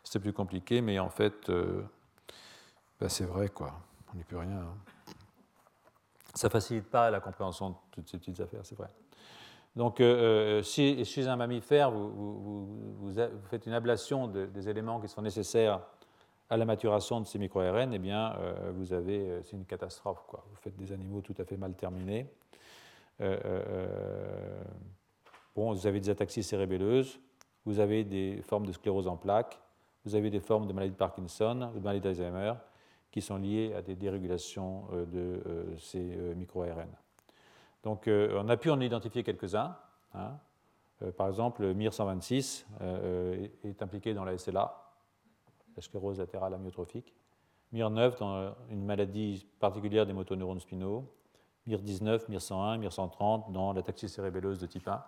[0.03, 0.81] c'est plus compliqué.
[0.81, 1.51] Mais en fait,
[2.99, 3.73] ben, c'est vrai, quoi.
[4.11, 4.59] On n'y peut rien.
[4.59, 5.13] Hein.
[6.33, 8.89] Ça ne facilite pas la compréhension de toutes ces petites affaires, c'est vrai.
[9.75, 13.11] Donc, euh, euh, si chez un mammifère, vous,
[13.49, 15.81] faites une ablation des éléments qui sont nécessaires
[16.49, 20.23] à la maturation de ces micro-ARN, eh bien, euh, vous avez, c'est une catastrophe.
[20.27, 20.43] Quoi.
[20.49, 22.27] Vous faites des animaux tout à fait mal terminés.
[25.55, 27.19] bon, vous avez des ataxies cérébelleuses,
[27.65, 29.59] vous avez des formes de sclérose en plaques,
[30.05, 32.53] vous avez des formes de maladie de Parkinson de maladie d'Alzheimer
[33.11, 35.41] qui sont liées à des dérégulations de
[35.77, 35.99] ces
[36.35, 36.89] micro-ARN.
[37.87, 39.75] Donc euh, on a pu en identifier quelques-uns.
[40.13, 40.31] Hein.
[41.03, 44.86] Euh, par exemple, MIR126 euh, est impliqué dans la SLA,
[45.77, 47.13] la sclérose latérale amyotrophique.
[47.73, 51.05] MIR9 dans une maladie particulière des motoneurones spinaux.
[51.67, 55.03] MIR19, MIR101, MIR130 dans la taxie cérébelleuse de type 1.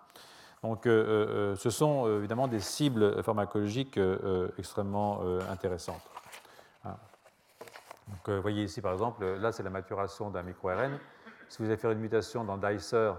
[0.62, 3.98] Donc, ce sont évidemment des cibles pharmacologiques
[4.58, 6.02] extrêmement intéressantes.
[6.84, 10.98] Donc, vous voyez ici, par exemple, là, c'est la maturation d'un micro-RN
[11.50, 13.12] si vous allez faire une mutation dans Dicer,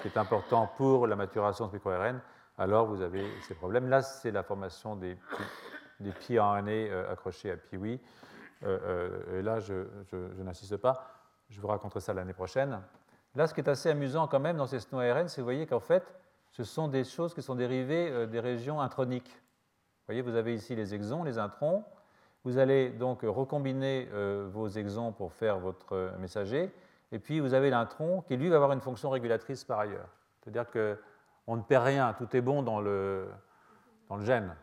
[0.00, 2.20] qui est important pour la maturation de micro-RN,
[2.56, 3.88] alors vous avez ces problèmes.
[3.88, 5.18] Là, c'est la formation des,
[6.00, 8.00] des pieds RNA euh, accrochés à Piwi.
[8.62, 9.84] Euh, euh, et là, je,
[10.42, 11.06] n'insiste pas.
[11.48, 12.80] Je vous raconterai ça l'année prochaine.
[13.34, 15.46] Là, ce qui est assez amusant quand même dans ces snow ARN, c'est que vous
[15.46, 16.14] voyez qu'en fait,
[16.50, 19.28] ce sont des choses qui sont dérivées des régions introniques.
[19.28, 21.84] Vous voyez, vous avez ici les exons, les introns.
[22.44, 24.08] Vous allez donc recombiner
[24.52, 26.72] vos exons pour faire votre messager.
[27.10, 30.08] Et puis vous avez l'intron qui, lui, va avoir une fonction régulatrice par ailleurs.
[30.40, 33.26] C'est-à-dire qu'on ne perd rien, tout est bon dans le,
[34.08, 34.54] dans le gène.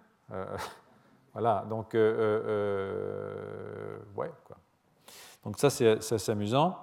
[1.33, 4.57] Voilà, donc, euh, euh, ouais, quoi.
[5.43, 6.77] Donc ça, c'est assez amusant.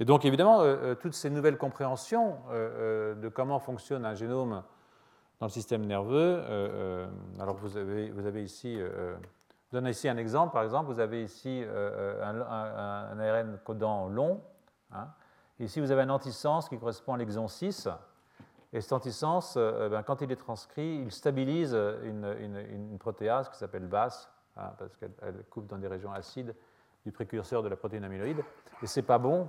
[0.00, 0.62] Et donc, évidemment,
[1.00, 4.62] toutes ces nouvelles compréhensions de comment fonctionne un génome
[5.40, 6.42] dans le système nerveux,
[7.38, 11.22] alors vous avez, vous avez ici, je donne ici un exemple, par exemple, vous avez
[11.22, 14.42] ici un, un ARN codant long,
[14.92, 15.08] Hein.
[15.58, 17.88] Ici, vous avez un antisens qui correspond à l'exon 6.
[18.72, 23.86] Et cet antisens, euh, ben, quand il est transcrit, il stabilise une, protéase qui s'appelle
[23.86, 26.54] BAS, hein, parce qu'elle coupe dans des régions acides
[27.04, 28.42] du précurseur de la protéine amyloïde.
[28.82, 29.48] Et c'est pas bon.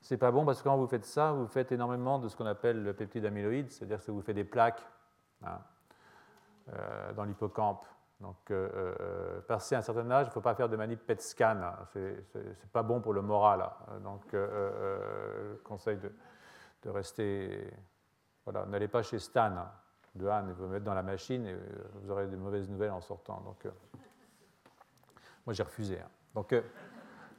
[0.00, 2.46] C'est pas bon parce que quand vous faites ça, vous faites énormément de ce qu'on
[2.46, 4.86] appelle le peptide amyloïde, c'est-à-dire que vous faites des plaques
[5.44, 5.58] hein,
[6.72, 7.84] euh, dans l'hippocampe.
[8.20, 8.68] Donc, euh,
[9.00, 11.60] euh, passé un certain âge, il ne faut pas faire de manip PET scan.
[11.62, 11.74] Hein.
[11.92, 13.62] Ce n'est pas bon pour le moral.
[13.62, 14.00] Hein.
[14.02, 17.70] Donc, euh, conseil de, rester.
[18.50, 19.70] Voilà, n'allez pas chez Stan hein,
[20.14, 21.56] de Han et vous mettre dans la machine et
[21.94, 23.40] vous aurez des mauvaises nouvelles en sortant.
[23.44, 23.72] Donc,
[25.44, 25.98] moi, j'ai refusé.
[26.34, 26.54] Donc,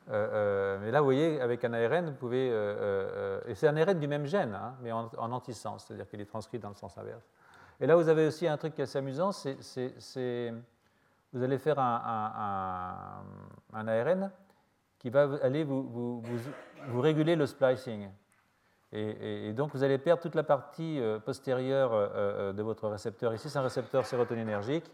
[0.08, 2.48] mais là, vous voyez, avec un ARN, vous pouvez.
[3.48, 6.60] et c'est un ARN du même gène, mais en, en antisens, c'est-à-dire qu'il est transcrit
[6.60, 7.28] dans le sens inverse.
[7.80, 10.54] Et là, vous avez aussi un truc qui est assez amusant, c'est
[11.32, 13.24] vous allez faire un,
[13.74, 14.32] ARN
[14.98, 16.22] qui va aller vous,
[16.96, 18.10] réguler le splicing.
[18.92, 23.34] Et, donc, vous allez perdre toute la partie postérieure de votre récepteur.
[23.34, 24.92] Ici, c'est un récepteur sérotoninergique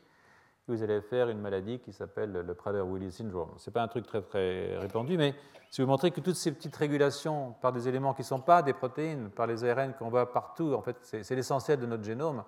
[0.68, 3.52] vous allez faire une maladie qui s'appelle le Prader-Willi syndrome.
[3.58, 5.36] Ce n'est pas un truc très, très répandu, mais
[5.70, 8.64] si vous montrez que toutes ces petites régulations par des éléments qui ne sont pas
[8.64, 12.44] des protéines, par les ARN qu'on voit partout, en fait, c'est l'essentiel de notre génome.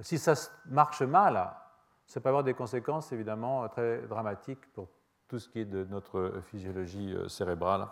[0.00, 0.34] Si ça
[0.66, 1.52] marche mal,
[2.06, 4.88] ça peut avoir des conséquences évidemment très dramatiques pour
[5.26, 7.86] tout ce qui est de notre physiologie euh, cérébrale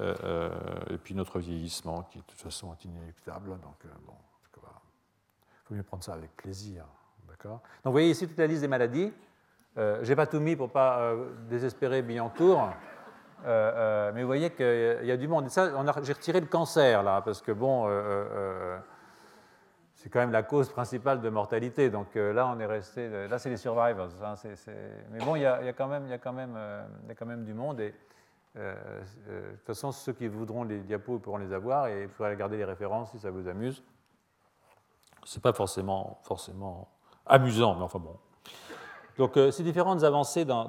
[0.00, 0.50] euh, euh,
[0.90, 3.50] et puis notre vieillissement qui de toute façon est inéluctable.
[3.50, 4.14] Donc, bon,
[4.56, 6.84] il faut mieux prendre ça avec plaisir.
[7.44, 9.12] Donc vous voyez ici toute la liste des maladies.
[9.78, 12.70] Euh, je n'ai pas tout mis pour ne pas euh, désespérer Billancourt.
[13.44, 15.48] Euh, mais vous voyez qu'il y a du monde.
[15.50, 17.88] J'ai retiré le cancer là, parce que bon,
[19.94, 21.90] c'est quand même la cause principale de mortalité.
[21.90, 23.26] Donc là, on est resté.
[23.28, 24.10] Là, c'est les survivors.
[24.22, 24.34] Hein,
[25.10, 27.80] mais bon, il y a quand même du monde.
[27.80, 27.94] Et
[28.54, 32.56] de toute façon, ceux qui voudront les diapos pourront les avoir et il faudra garder
[32.56, 33.82] les références si ça vous amuse.
[35.24, 36.88] C'est pas forcément, forcément
[37.26, 38.16] amusant, mais enfin bon.
[39.18, 40.64] Donc euh, ces différentes avancées dans,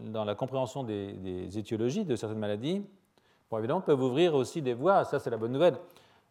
[0.00, 2.84] dans, la compréhension des, étiologies de certaines maladies,
[3.50, 5.76] bon, évidemment, peuvent ouvrir aussi des voies, ça c'est la bonne nouvelle,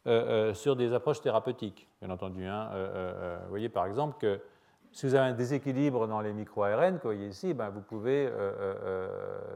[0.08, 2.46] euh, euh, sur des approches thérapeutiques, bien entendu.
[2.46, 2.70] Hein.
[3.44, 4.40] vous voyez par exemple que
[4.92, 8.30] si vous avez un déséquilibre dans les micro-ARN, que vous voyez ici, ben, vous pouvez,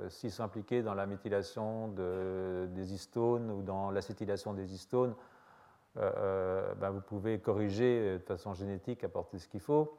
[0.09, 5.15] si s'impliquer dans la méthylation de, des histones ou dans l'acétylation des histones,
[5.95, 9.97] ben, vous pouvez corriger de façon génétique, apporter ce qu'il faut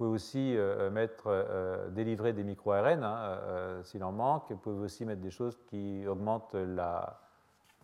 [0.00, 4.44] pouvez aussi euh, euh, mettre, euh, délivrer des micro-ARN hein, s'il en manque.
[4.48, 7.20] Vous pouvez aussi mettre des choses qui augmentent la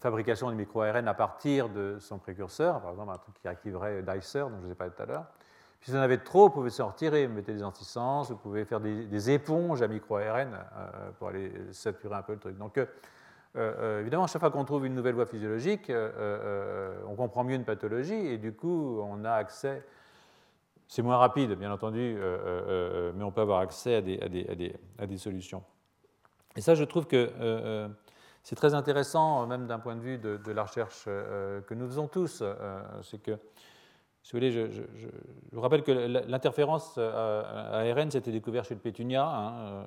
[0.00, 4.40] fabrication du micro-ARN à partir de son précurseur, par exemple un truc qui activerait Dicer,
[4.40, 5.26] dont je vous ai parlé tout à l'heure.
[5.80, 8.64] Si vous en avez trop, vous pouvez s'en retirer, vous mettez des antisens, vous pouvez
[8.64, 10.58] faire des, éponges à micro-ARN
[11.18, 12.58] pour aller saturer un peu le truc.
[12.58, 12.80] Donc,
[13.54, 15.92] évidemment, chaque fois qu'on trouve une nouvelle voie physiologique,
[17.06, 19.84] on comprend mieux une pathologie et du coup, on a accès
[20.88, 25.18] c'est moins rapide, bien entendu, euh, euh, euh, mais on peut avoir accès à des,
[25.18, 25.62] solutions.
[26.54, 27.88] Et ça, je trouve que
[28.42, 32.42] c'est très intéressant, même d'un point de vue de, la recherche que nous faisons tous.
[33.02, 33.38] c'est que,
[34.26, 34.82] si vous voulez, je,
[35.52, 39.24] vous rappelle que l'interférence ARN, s'était découvert chez le pétunia.
[39.24, 39.86] Hein,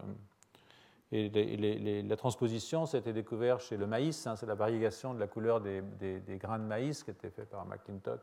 [1.12, 4.26] et la transposition, c'était découvert chez le maïs.
[4.28, 5.84] Hein, c'est la variation de la couleur des,
[6.40, 8.22] grains de maïs qui était fait par McClintock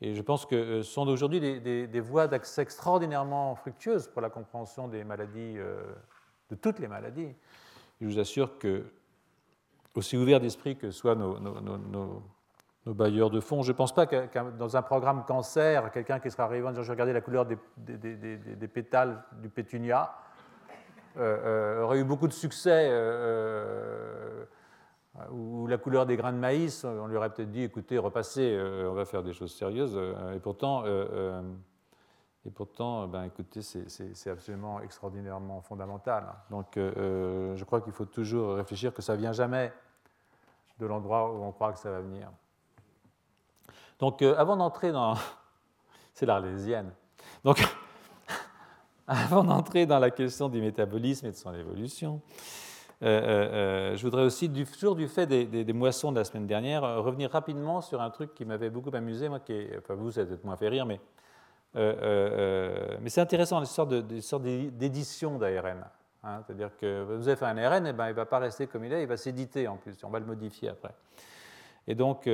[0.00, 4.30] et je pense que euh, ce sont aujourd'hui des, voies d'accès extraordinairement fructueuses pour la
[4.30, 5.80] compréhension des maladies, euh,
[6.50, 7.34] de toutes les maladies.
[8.00, 8.84] je vous assure que,
[9.96, 12.22] aussi ouvert d'esprit que soient nos,
[12.86, 16.44] bailleurs de fonds, je ne pense pas que dans un programme cancer, quelqu'un qui sera
[16.44, 20.14] arrivé en disant je regardais la couleur des, pétales du pétunia
[21.16, 22.90] euh, aurait eu beaucoup de succès
[25.30, 28.90] ou la couleur des grains de maïs, on lui aurait peut-être dit, écoutez, repassez, euh,
[28.90, 29.94] on va faire des choses sérieuses.
[29.96, 31.42] Euh, et pourtant, euh,
[32.46, 36.24] et pourtant ben, écoutez, c'est absolument extraordinairement fondamental.
[36.50, 39.72] Donc, je crois qu'il faut toujours réfléchir que ça ne vient jamais
[40.80, 42.30] de l'endroit où on croit que ça va venir.
[44.02, 45.14] Donc, avant d'entrer dans...
[46.12, 46.90] c'est l'Arlésienne.
[47.44, 47.62] Donc,
[49.06, 52.20] avant d'entrer dans la question du métabolisme et de son évolution,
[53.04, 56.82] euh, euh, euh, je voudrais aussi, toujours du fait des, moissons de la semaine dernière,
[57.00, 60.42] revenir rapidement sur un truc qui m'avait beaucoup amusé, moi, qui enfin vous, ça peut-être
[60.42, 60.98] moins fait rire, mais,
[61.76, 65.84] mais c'est intéressant, une sorte d'édition d'ARN.
[66.24, 66.42] Hein.
[66.44, 68.66] C'est-à-dire que vous avez fait un ARN, et eh ben, il ne va pas rester
[68.66, 70.92] comme il est, il va s'éditer en plus, on va le modifier après.
[71.86, 72.28] Et donc,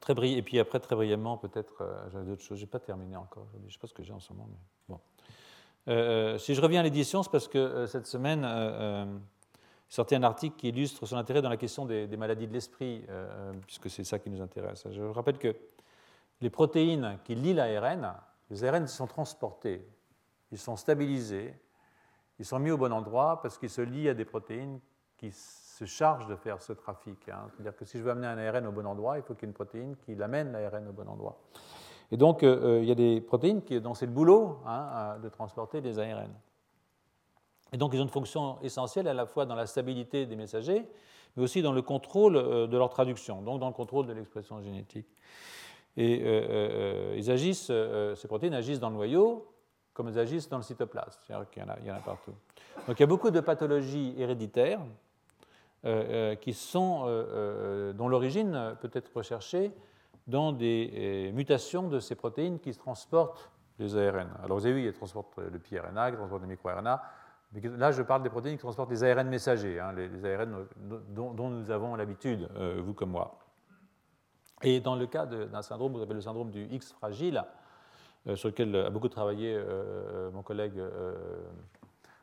[0.00, 3.46] très et puis après, très brièvement, peut-être, j'avais d'autres choses, je n'ai pas terminé encore,
[3.60, 4.48] je ne sais pas ce que j'ai en ce moment,
[4.88, 5.00] bon.
[5.88, 9.04] Euh, euh, si je reviens à l'édition, c'est parce que euh, cette semaine euh,
[9.88, 13.04] sorti un article qui illustre son intérêt dans la question des, maladies de l'esprit,
[13.66, 14.86] puisque c'est ça qui nous intéresse.
[14.90, 15.54] Je rappelle que
[16.40, 18.14] les protéines qui lient l'ARN,
[18.48, 19.86] les ARN sont transportés,
[20.50, 21.54] ils sont stabilisés,
[22.38, 24.80] ils sont mis au bon endroit parce qu'ils se lient à des protéines
[25.18, 25.30] qui
[25.86, 27.28] se chargent de faire ce trafic.
[27.28, 27.46] Hein.
[27.50, 29.46] C'est-à-dire que si je veux amener un ARN au bon endroit, il faut qu'il y
[29.46, 31.38] ait une protéine qui l'amène l'ARN au bon endroit.
[32.10, 35.18] Et donc, euh, euh, il y a des protéines qui, dont c'est le boulot hein,
[35.22, 36.30] de transporter des ARN.
[37.72, 40.86] Et donc, ils ont une fonction essentielle à la fois dans la stabilité des messagers,
[41.36, 44.60] mais aussi dans le contrôle euh, de leur traduction, donc dans le contrôle de l'expression
[44.60, 45.08] génétique.
[45.98, 46.22] Et
[47.18, 47.70] ils agissent,
[48.14, 49.46] ces protéines agissent dans le noyau
[49.92, 52.32] comme elles agissent dans le cytoplasme, c'est-à-dire qu'il y, en a partout.
[52.86, 54.80] Donc, il y a beaucoup de pathologies héréditaires
[56.40, 57.06] qui sont,
[57.94, 59.72] dont l'origine peut être recherchée
[60.26, 64.28] dans des euh, mutations de ces protéines qui transportent les ARN.
[64.42, 67.02] Alors vous avez vu, ils transportent le pRNA, ils transportent le microRNA.
[67.54, 71.70] Là, je parle des protéines qui transportent les ARN messagers, hein, les, ARN dont, nous
[71.70, 73.38] avons l'habitude, vous comme moi.
[74.62, 77.44] Et dans le cas d'un syndrome, vous avez le syndrome du X fragile,
[78.36, 79.62] sur lequel a beaucoup travaillé
[80.32, 80.80] mon collègue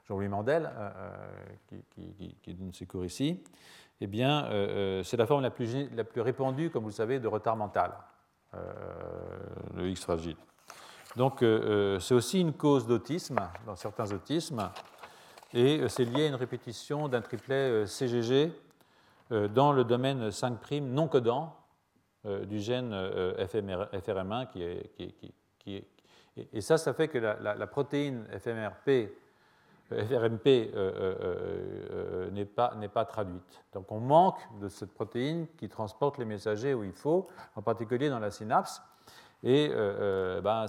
[0.10, 0.70] Jean-Louis Mandel,
[1.68, 1.84] qui,
[2.18, 3.44] qui, qui, donne ses cours ici,
[4.02, 4.50] eh bien,
[5.04, 7.94] c'est la forme la plus, répandue, comme vous le savez, de retard mental,
[9.76, 10.36] le X fragile.
[11.16, 11.46] Donc,
[12.00, 14.72] c'est aussi une cause d'autisme, dans certains autismes,
[15.54, 18.52] et c'est lié à une répétition d'un triplet CGG
[19.30, 21.56] dans le domaine 5' non codant
[22.24, 24.92] du gène FRM1 qui est,
[25.60, 25.86] qui
[26.54, 29.12] et ça, ça fait que la protéine FMRP
[29.90, 33.64] FRMP euh, euh, euh, n'est pas, traduite.
[33.74, 38.10] Donc on manque de cette protéine qui transporte les messagers où il faut, en particulier
[38.10, 38.82] dans la synapse.
[39.42, 39.70] Et
[40.44, 40.66] ben,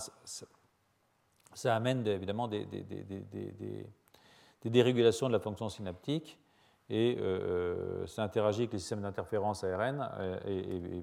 [1.55, 2.67] ça, amène évidemment des,
[4.65, 6.39] dérégulations de la fonction synaptique
[6.89, 7.19] et
[8.07, 10.09] ça interagit avec les systèmes d'interférence ARN
[10.47, 11.03] et,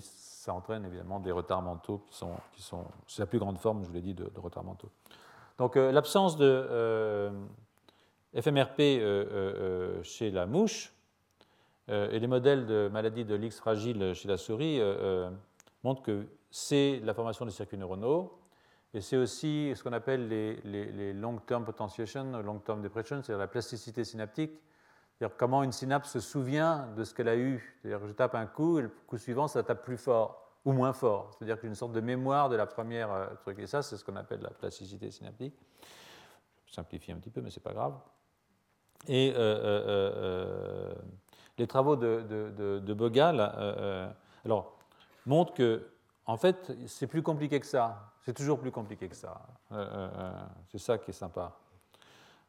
[0.00, 3.82] ça entraîne évidemment des retards mentaux qui sont, qui sont c'est la plus grande forme,
[3.82, 4.90] je vous l'ai dit, de, de retards mentaux.
[5.58, 7.30] Donc euh, l'absence de euh,
[8.38, 10.92] FMRP euh, chez la mouche
[11.86, 14.80] et les modèles de maladie de l'X fragile chez la souris
[15.82, 18.32] montrent que c'est la formation des circuits neuronaux
[18.94, 24.58] et c'est aussi ce qu'on appelle les, long-term potentiation, long-term depression, c'est-à-dire la plasticité synaptique,
[25.18, 27.76] c'est-à-dire comment une synapse se souvient de ce qu'elle a eu.
[27.82, 30.72] C'est-à-dire que je tape un coup et le coup suivant, ça tape plus fort ou
[30.72, 31.30] moins fort.
[31.32, 33.58] C'est-à-dire qu'il y a une sorte de mémoire de la première euh, truc.
[33.58, 35.54] Et ça, c'est ce qu'on appelle la plasticité synaptique.
[36.66, 37.94] Je simplifie un petit peu, mais ce n'est pas grave.
[39.06, 40.94] Et euh, euh,
[41.58, 42.22] les travaux de,
[42.80, 43.40] de, Bogal
[44.44, 44.78] alors,
[45.26, 45.86] montrent que,
[46.24, 48.12] en fait, c'est plus compliqué que ça.
[48.24, 49.42] C'est toujours plus compliqué que ça.
[50.72, 51.52] c'est ça qui est sympa.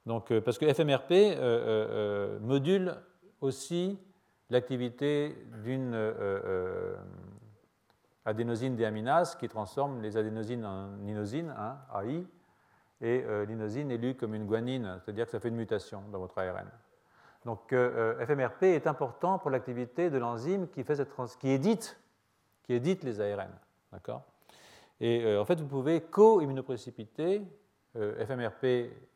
[0.05, 2.95] Donc, parce que FMRP module
[3.41, 3.99] aussi
[4.49, 5.93] l'activité d'une
[8.25, 12.25] adénosine déaminase qui transforme les adénosines en inosine, hein, AI,
[13.01, 16.19] et euh, l'inosine est lue comme une guanine, c'est-à-dire que ça fait une mutation dans
[16.19, 16.69] votre ARN.
[17.45, 21.99] Donc euh, euh, FMRP est important pour l'activité de l'enzyme qui, fait cette qui, édite,
[22.63, 23.51] qui édite les ARN.
[23.91, 24.23] D'accord?
[25.01, 27.41] Et en fait, vous pouvez co-immunoprécipiter
[27.93, 28.63] FMRP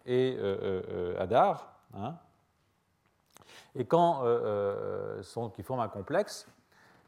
[0.06, 0.38] et
[1.18, 2.18] ADAR, hein,
[3.76, 4.24] et quand
[5.22, 6.46] sont, qui forment un complexe,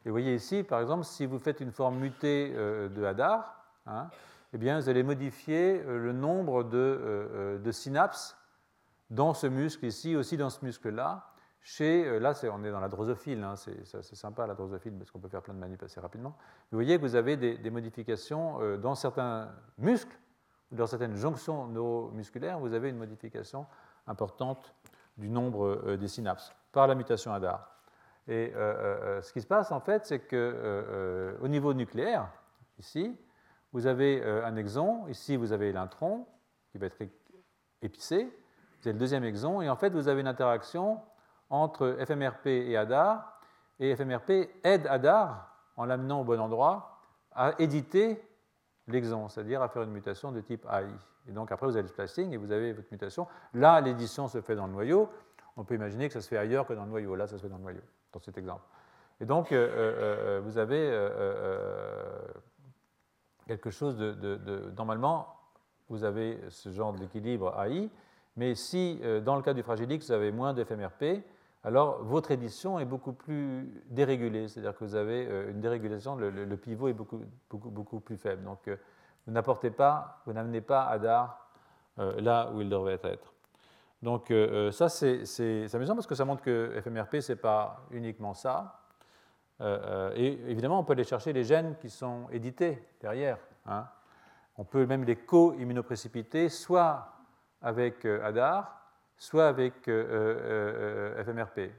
[0.03, 3.63] et vous voyez ici, par exemple, si vous faites une forme mutée euh, de Hadar,
[3.85, 4.09] hein,
[4.53, 8.35] eh bien, vous allez modifier euh, le nombre euh, de, synapses
[9.11, 11.27] dans ce muscle ici, aussi dans ce muscle-là.
[11.63, 15.27] Chez, là, on est dans la drosophile, hein, c'est sympa la drosophile parce qu'on peut
[15.27, 16.35] faire plein de manip assez rapidement.
[16.71, 20.17] Vous voyez que vous avez des, modifications dans certains muscles,
[20.71, 23.67] dans certaines jonctions neuromusculaires, vous avez une modification
[24.07, 24.73] importante
[25.17, 27.71] du nombre des synapses par la mutation Hadar.
[28.31, 32.31] Et euh, euh, euh, ce qui se passe, en fait, c'est qu'au niveau nucléaire,
[32.79, 33.13] ici,
[33.73, 36.25] vous avez un exon, ici, vous avez l'intron,
[36.71, 36.95] qui va être
[37.81, 41.01] épicé, vous avez le deuxième exon, et en fait, vous avez une interaction
[41.49, 43.37] entre FMRP et ADAR,
[43.79, 44.31] et FMRP
[44.63, 47.01] aide ADAR, en l'amenant au bon endroit,
[47.33, 48.25] à éditer
[48.87, 50.87] l'exon, c'est-à-dire à faire une mutation de type AI.
[51.27, 53.27] Et donc après, vous avez le splicing et vous avez votre mutation.
[53.53, 55.09] Là, l'édition se fait dans le noyau.
[55.57, 57.15] On peut imaginer que ça se fait ailleurs que dans le noyau.
[57.15, 57.81] Là, ça se fait dans le noyau
[58.13, 58.63] dans cet exemple.
[59.21, 60.89] Et donc, euh, euh, euh, vous avez
[63.47, 65.27] quelque chose de, Normalement,
[65.89, 67.89] vous avez ce genre d'équilibre AI,
[68.37, 71.23] mais si, dans le cas du Fragilix, vous avez moins d'FMRP,
[71.63, 76.87] alors votre édition est beaucoup plus dérégulée, c'est-à-dire que vous avez une dérégulation, le, pivot
[76.87, 78.43] est beaucoup, beaucoup, beaucoup plus faible.
[78.43, 78.69] Donc,
[79.27, 81.49] vous n'apportez pas, vous n'amenez pas Hadar
[81.97, 83.33] là où il devrait être.
[84.01, 87.85] Donc euh, euh, ça, c'est amusant parce que ça montre que FMRP, ce n'est pas
[87.91, 88.79] uniquement ça.
[89.61, 93.37] Euh, et évidemment, on peut aller chercher les gènes qui sont édités derrière.
[93.67, 93.85] Hein.
[94.57, 97.13] On peut même les co-immunoprécipiter, soit
[97.61, 98.81] avec ADAR,
[99.17, 101.71] soit avec FMRP.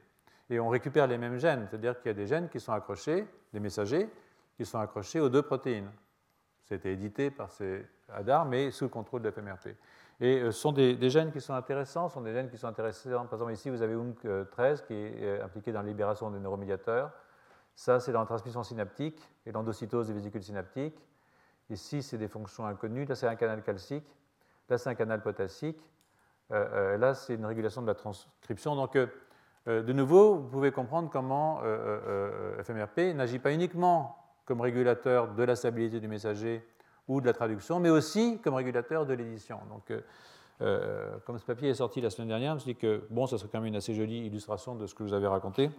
[0.48, 3.26] Et on récupère les mêmes gènes, c'est-à-dire qu'il y a des gènes qui sont accrochés,
[3.52, 4.08] des messagers,
[4.56, 5.90] qui sont accrochés aux deux protéines.
[6.64, 9.70] C'était édité par ces ADAR, mais sous le contrôle de FMRP.
[10.22, 13.26] Et euh, ce sont des, gènes qui sont intéressants, sont des gènes qui sont intéressants.
[13.26, 17.10] Par exemple, ici, vous avez UNC13 qui est euh, impliqué dans la libération des neuromédiateurs.
[17.74, 21.04] Ça, c'est dans la transmission synaptique et l'endocytose des vésicules synaptiques.
[21.70, 23.04] Ici, c'est des fonctions inconnues.
[23.04, 24.06] Là, c'est un canal calcique.
[24.68, 25.80] Là, c'est un canal potassique.
[26.52, 28.76] Euh, là, c'est une régulation de la transcription.
[28.76, 28.96] Donc,
[29.66, 31.62] de nouveau, vous pouvez comprendre comment
[32.62, 36.64] FMRP n'agit pas uniquement comme régulateur de la stabilité du messager
[37.12, 39.60] ou de la traduction, mais aussi comme régulateur de l'édition.
[39.68, 39.92] Donc,
[40.60, 43.26] euh, comme ce papier est sorti la semaine dernière, je me suis dit que bon,
[43.26, 45.70] ça serait quand même une assez jolie illustration de ce que vous avez raconté,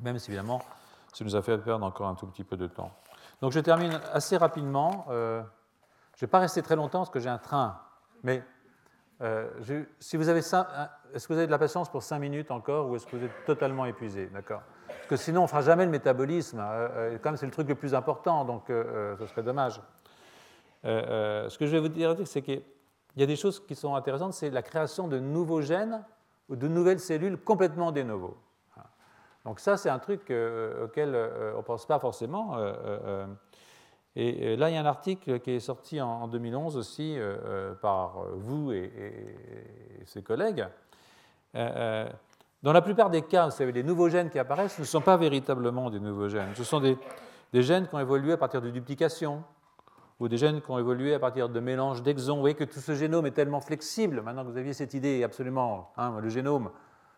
[0.00, 0.60] même si évidemment,
[1.12, 2.92] ça nous a fait perdre encore un tout petit peu de temps.
[3.40, 5.06] Donc je termine assez rapidement.
[5.08, 7.78] je ne vais pas rester très longtemps parce que j'ai un train,
[8.22, 8.42] mais
[10.00, 12.96] si vous avez est-ce que vous avez de la patience pour 5 minutes encore ou
[12.96, 14.26] est-ce que vous êtes totalement épuisé?
[14.26, 16.60] D'accord Parce que sinon, on ne fera jamais le métabolisme.
[16.62, 19.80] Euh, comme c'est le truc le plus important, donc euh, ce serait dommage.
[20.84, 22.62] ce que je vais vous dire, c'est qu'il
[23.16, 26.04] y a des choses qui sont intéressantes, c'est la création de nouveaux gènes
[26.48, 28.36] ou de nouvelles cellules complètement des nouveaux.
[29.44, 30.32] Donc ça, c'est un truc
[30.84, 31.16] auquel
[31.54, 32.56] on ne pense pas forcément.
[34.14, 37.18] Et là, il y a un article qui est sorti en 2011 aussi
[37.80, 38.92] par vous et,
[40.04, 40.66] ses collègues,
[41.54, 42.08] euh, euh,
[42.62, 45.16] dans la plupart des cas, vous savez, les nouveaux gènes qui apparaissent ne sont pas
[45.16, 46.54] véritablement des nouveaux gènes.
[46.54, 46.96] Ce sont des,
[47.52, 49.42] gènes qui ont évolué à partir de duplication
[50.20, 52.34] ou des gènes qui ont évolué à partir de mélanges d'exons.
[52.34, 54.22] Vous voyez que tout ce génome est tellement flexible.
[54.22, 56.70] Maintenant que vous aviez cette idée absolument, hein, le génome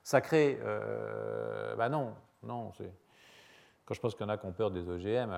[0.02, 2.72] sacré, euh, ben non, non.
[3.84, 5.30] Quand je pense qu'il y en a qui ont peur des OGM,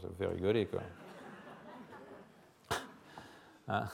[0.00, 0.66] ça me fait rigoler.
[0.66, 0.80] Quoi.
[3.68, 3.84] Hein,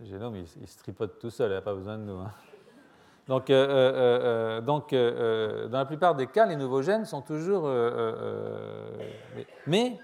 [0.00, 2.18] le génome, il, se tripote tout seul, il n'a pas besoin de nous.
[2.20, 2.30] Hein.
[3.28, 7.68] Donc, euh, euh, euh, donc dans la plupart des cas, les nouveaux gènes sont toujours.
[9.66, 9.98] mais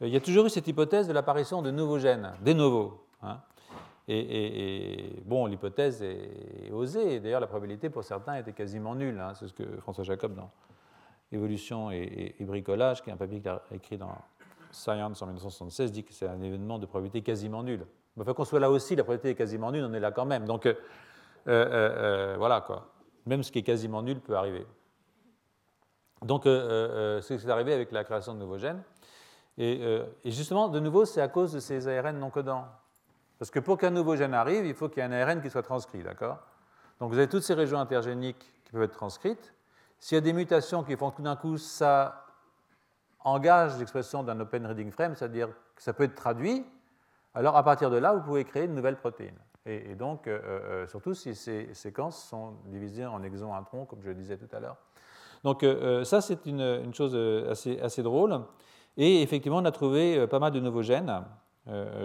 [0.00, 3.04] il y a toujours eu cette hypothèse de l'apparition de nouveaux gènes, des nouveaux.
[3.22, 3.38] Hein.
[4.08, 7.20] Et, bon, l'hypothèse est osée.
[7.20, 9.20] D'ailleurs, la probabilité pour certains était quasiment nulle.
[9.20, 9.34] Hein.
[9.34, 10.50] C'est ce que François Jacob, dans
[11.32, 14.16] Évolution et, bricolage, qui est un papier qu'il a écrit dans
[14.72, 17.86] Science en 1976, dit que c'est un événement de probabilité quasiment nulle.
[18.18, 20.44] Enfin, qu'on soit là aussi, la probabilité est quasiment nulle, on est là quand même.
[20.44, 20.66] Donc,
[21.46, 22.92] voilà quoi.
[23.26, 24.66] Même ce qui est quasiment nul peut arriver.
[26.22, 26.50] Donc, c'est
[27.20, 28.82] ce qui est arrivé avec la création de nouveaux gènes.
[29.58, 32.66] Et, justement, de nouveau, c'est à cause de ces ARN non codants.
[33.38, 35.48] Parce que pour qu'un nouveau gène arrive, il faut qu'il y ait un ARN qui
[35.48, 36.38] soit transcrit, d'accord?
[36.98, 39.54] Donc, vous avez toutes ces régions intergéniques qui peuvent être transcrites.
[39.98, 42.26] S'il y a des mutations qui font tout d'un coup, ça
[43.22, 46.64] engage l'expression d'un open reading frame, c'est-à-dire que ça peut être traduit,
[47.34, 49.38] alors à partir de là, vous pouvez créer de nouvelles protéines.
[49.66, 54.08] Et, donc, euh, euh, surtout si ces séquences sont divisées en exons introns, comme je
[54.08, 54.76] le disais tout à l'heure.
[55.44, 57.14] Donc, euh, ça, c'est une, chose
[57.48, 58.40] assez, drôle.
[58.96, 61.24] Et effectivement, on a trouvé pas mal de nouveaux gènes.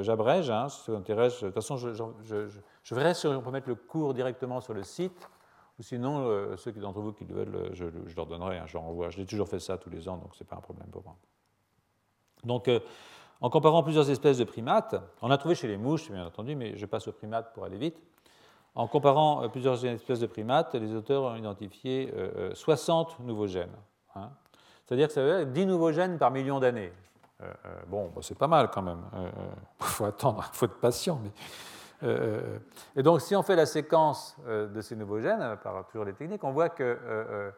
[0.02, 1.42] J'abrège, hein, si ça vous intéresse.
[1.42, 4.84] De toute façon, je, je, verrai si on peut mettre le cours directement sur le
[4.84, 5.30] site.
[5.80, 7.86] Ou sinon, ceux d'entre vous qui le veulent, je,
[8.16, 9.10] leur donnerai, hein, je leur envoie.
[9.10, 11.04] Je l'ai toujours fait ça tous les ans, donc ce n'est pas un problème pour
[11.04, 11.16] moi.
[12.44, 12.70] Donc,
[13.42, 16.78] en comparant plusieurs espèces de primates, on a trouvé chez les mouches, bien entendu, mais
[16.78, 17.98] je passe aux primates pour aller vite.
[18.76, 22.14] En comparant euh, plusieurs espèces de primates, les auteurs ont identifié
[22.54, 23.76] 60 euh, euh, nouveaux gènes.
[24.16, 24.30] Hein.
[24.86, 26.94] C'est-à-dire que ça veut dire 10 nouveaux gènes par million d'années.
[27.88, 29.02] bon, bah, c'est pas mal quand même.
[29.80, 31.20] Il faut attendre, il faut être patient.
[32.96, 36.44] Et donc, si on fait la séquence de ces nouveaux gènes, par toujours les techniques,
[36.44, 37.52] on voit que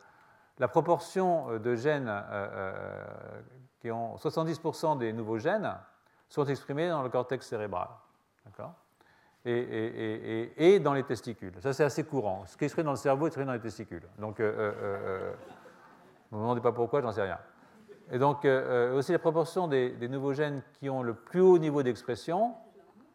[0.58, 2.10] la proportion de gènes
[3.80, 5.74] qui ont 70% des nouveaux gènes
[6.30, 7.90] sont exprimés dans le cortex cérébral.
[9.46, 11.54] et, et, dans les testicules.
[11.60, 12.44] Ça, c'est assez courant.
[12.46, 14.08] Ce qui est exprimé dans le cerveau est exprimé dans les testicules.
[14.20, 15.34] Donc, euh, euh, euh
[16.30, 17.40] ne me demandez pas pourquoi, j'en sais rien.
[18.12, 21.84] Et donc, euh, aussi la proportion des, nouveaux gènes qui ont le plus haut niveau
[21.84, 22.54] d'expression,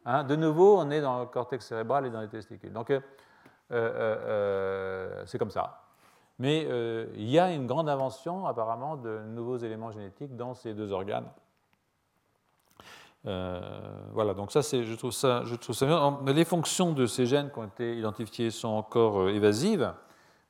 [0.07, 2.73] hein, de nouveau, on est dans le cortex cérébral et dans les testicules.
[2.73, 2.91] Donc,
[3.69, 5.82] c'est comme ça.
[6.43, 10.75] Mais euh, il y a une grande invention apparemment de nouveaux éléments génétiques dans ces
[10.75, 11.29] deux organes.
[13.27, 13.61] Euh,
[14.13, 16.19] voilà, donc ça, je trouve ça, je trouve ça bien.
[16.27, 19.95] Les fonctions de ces gènes qui ont été identifiées sont encore euh, évasives,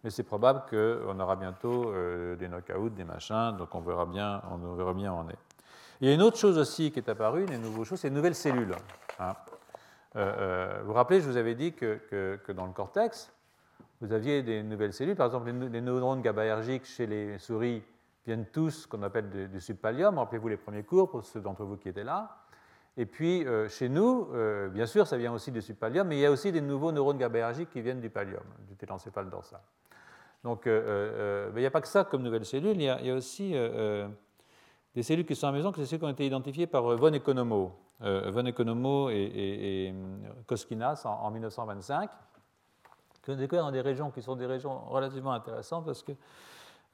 [0.03, 1.93] mais c'est probable qu'on aura bientôt
[2.39, 5.39] des knockouts, des machins, donc on verra bien, où on est.
[6.01, 8.15] Il y a une autre chose aussi qui est apparue, une nouvelle chose, c'est les
[8.15, 8.75] nouvelles cellules.
[9.21, 9.35] Hein.
[10.15, 13.31] vous vous rappelez, je vous avais dit que dans le cortex,
[14.03, 15.15] vous aviez des nouvelles cellules.
[15.15, 17.85] Par exemple, les neurones GABAergiques chez les souris
[18.27, 20.19] viennent tous qu'on appelle du, subpallium.
[20.19, 22.37] Rappelez-vous les premiers cours pour ceux d'entre vous qui étaient là.
[22.97, 26.21] Et puis, euh, chez nous, euh, bien sûr, ça vient aussi du subpallium, mais il
[26.21, 29.61] y a aussi des nouveaux neurones GABAergiques qui viennent du pallium, du télencéphale dorsal.
[30.43, 33.55] Donc, euh, il n'y a pas que ça comme nouvelles cellules, il y a, aussi
[34.97, 36.83] des cellules qui sont à la maison, que c'est celles qui ont été identifiées par
[36.97, 37.73] Von Economo.
[38.01, 39.95] von Economo et,
[40.49, 42.11] Koskinas en 1925
[43.23, 46.13] que découvert dans des régions qui sont des régions relativement intéressantes parce que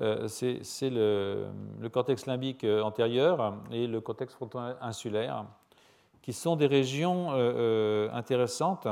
[0.00, 1.48] euh, c'est le,
[1.90, 5.44] cortex limbique euh, antérieur et le cortex fronto-insulaire,
[6.22, 8.86] qui sont des régions euh, intéressantes,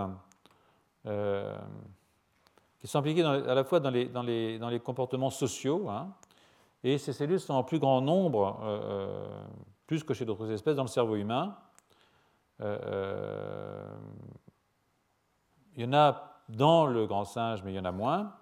[1.05, 6.09] qui sont impliquées à la fois dans les, dans les, dans les comportements sociaux, hein,
[6.83, 8.59] et ces cellules sont en plus grand nombre,
[9.87, 11.57] plus que chez d'autres espèces, dans le cerveau humain.
[12.61, 12.67] il
[15.77, 18.33] y en a dans le grand singe, mais il y en a moins.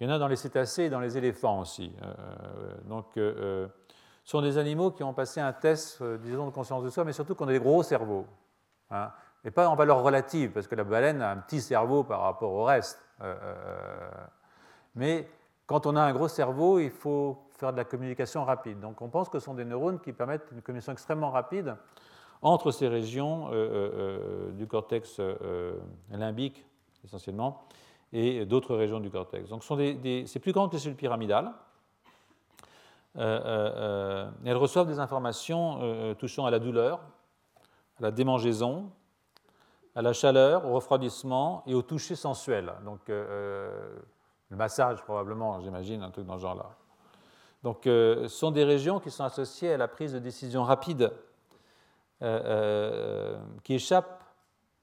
[0.00, 1.94] Il y en a dans les cétacés et dans les éléphants aussi.
[2.86, 3.68] donc, ce
[4.24, 7.36] sont des animaux qui ont passé un test, disons, de conscience de soi, mais surtout
[7.36, 8.26] qui ont des gros cerveaux.
[8.90, 9.10] Hein,
[9.44, 12.52] et pas en valeur relative, parce que la baleine a un petit cerveau par rapport
[12.52, 13.00] au reste.
[14.96, 15.28] mais
[15.66, 18.80] quand on a un gros cerveau, il faut faire de la communication rapide.
[18.80, 21.76] Donc on pense que ce sont des neurones qui permettent une communication extrêmement rapide
[22.42, 25.20] entre ces régions euh, euh, euh, du cortex
[26.10, 26.66] limbique,
[27.04, 27.64] essentiellement,
[28.12, 29.48] et d'autres régions du cortex.
[29.48, 31.52] Donc c'est plus grand que les cellules pyramidales.
[33.14, 37.00] elles reçoivent des informations touchant à la douleur,
[37.98, 38.90] à la démangeaison,
[39.94, 42.72] à la chaleur, au refroidissement et au toucher sensuel.
[42.84, 46.70] Donc, le massage, probablement, j'imagine, un truc dans ce genre-là.
[47.62, 51.12] Donc, ce sont des régions qui sont associées à la prise de décision rapide
[52.22, 54.21] euh, euh, qui échappent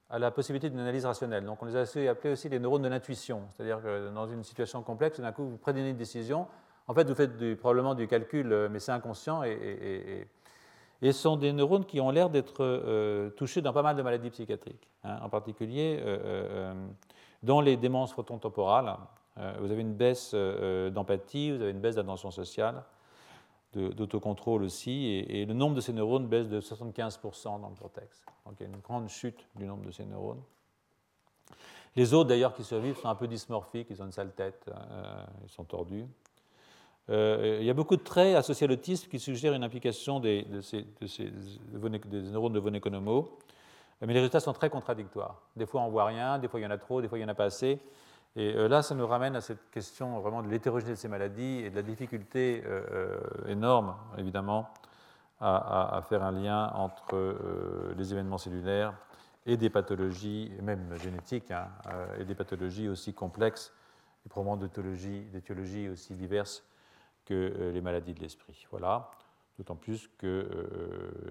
[0.10, 1.45] à la possibilité d'une analyse rationnelle.
[1.45, 4.82] Donc on les a appelés aussi les neurones de l'intuition, c'est-à-dire que dans une situation
[4.82, 6.47] complexe, d'un coup vous prenez une décision,
[6.88, 10.28] en fait vous faites probablement du calcul, euh, mais c'est inconscient, et,
[11.01, 14.89] ce sont des neurones qui ont l'air d'être touchés dans pas mal de maladies psychiatriques,
[15.05, 16.03] hein, en particulier
[17.41, 18.97] dans les démences phototemporales.
[19.38, 22.84] vous avez une baisse d'empathie, vous avez une baisse d'attention sociale,
[23.74, 28.24] d'autocontrôle aussi, et, le nombre de ces neurones baisse de 75% dans le cortex.
[28.45, 30.41] Donc il y a une grande chute du nombre de ces neurones.
[31.95, 35.24] Les autres, d'ailleurs, qui survivent sont un peu dysmorphiques, ils ont une sale tête, euh,
[35.43, 36.05] ils sont tordus.
[37.09, 40.43] Euh, il y a beaucoup de traits associés à l'autisme qui suggèrent une implication des,
[40.43, 43.38] des neurones de von Economo,
[44.01, 45.41] mais les résultats sont très contradictoires.
[45.55, 47.22] Des fois, on voit rien, des fois, il y en a trop, des fois, il
[47.22, 47.80] n'y en a pas assez.
[48.36, 51.61] Et euh, là, ça nous ramène à cette question vraiment de l'hétérogénéité de ces maladies
[51.65, 52.63] et de la difficulté
[53.47, 54.71] énorme, évidemment,
[55.41, 58.93] à, faire un lien entre euh, les événements cellulaires
[59.45, 63.73] et des pathologies, même génétiques, hein, euh, et des pathologies aussi complexes,
[64.25, 66.63] et probablement d'étiologies aussi diverses
[67.25, 68.67] que euh, les maladies de l'esprit.
[68.69, 69.09] Voilà.
[69.60, 70.47] D'autant plus que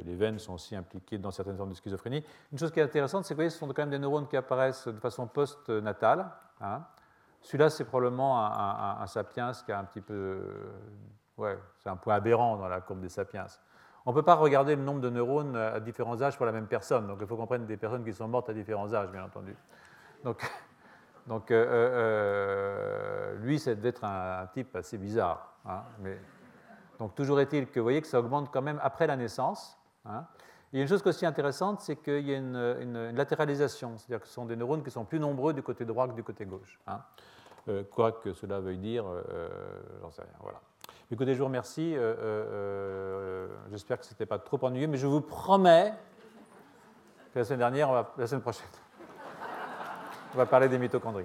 [0.05, 2.23] les veines sont aussi impliquées dans certaines formes de schizophrénie.
[2.53, 4.87] Une chose qui est intéressante, c'est que ce sont quand même des neurones qui apparaissent
[4.87, 6.31] de façon post-natale.
[6.61, 6.83] Hein.
[7.41, 10.41] Celui-là, c'est probablement un, sapiens qui a un petit peu.
[11.39, 13.47] Ouais, c'est un point aberrant dans la courbe des sapiens.
[14.05, 16.67] On ne peut pas regarder le nombre de neurones à différents âges pour la même
[16.67, 17.07] personne.
[17.07, 19.57] Donc il faut qu'on prenne des personnes qui sont mortes à différents âges, bien entendu.
[21.29, 25.53] Donc, euh, euh, euh, lui, ça devait être un, type assez bizarre.
[25.67, 26.19] Hein, mais,
[26.99, 29.79] donc toujours est-il que vous voyez que ça augmente quand même après la naissance.
[30.05, 30.25] Hein.
[30.73, 34.29] Il y a une chose aussi intéressante, c'est qu'il y a une, latéralisation, c'est-à-dire que
[34.29, 36.79] ce sont des neurones qui sont plus nombreux du côté droit que du côté gauche.
[36.87, 37.01] Hein.
[37.91, 39.05] quoi que cela veuille dire,
[40.03, 40.35] j'en sais rien.
[40.41, 40.61] Voilà.
[41.11, 41.97] Écoutez, je vous remercie.
[41.97, 45.95] Euh, euh, euh, j'espère que ce n'était pas trop ennuyeux, mais je vous promets
[47.33, 48.67] que la semaine dernière, la semaine prochaine,
[50.35, 51.25] on va parler des mitochondries.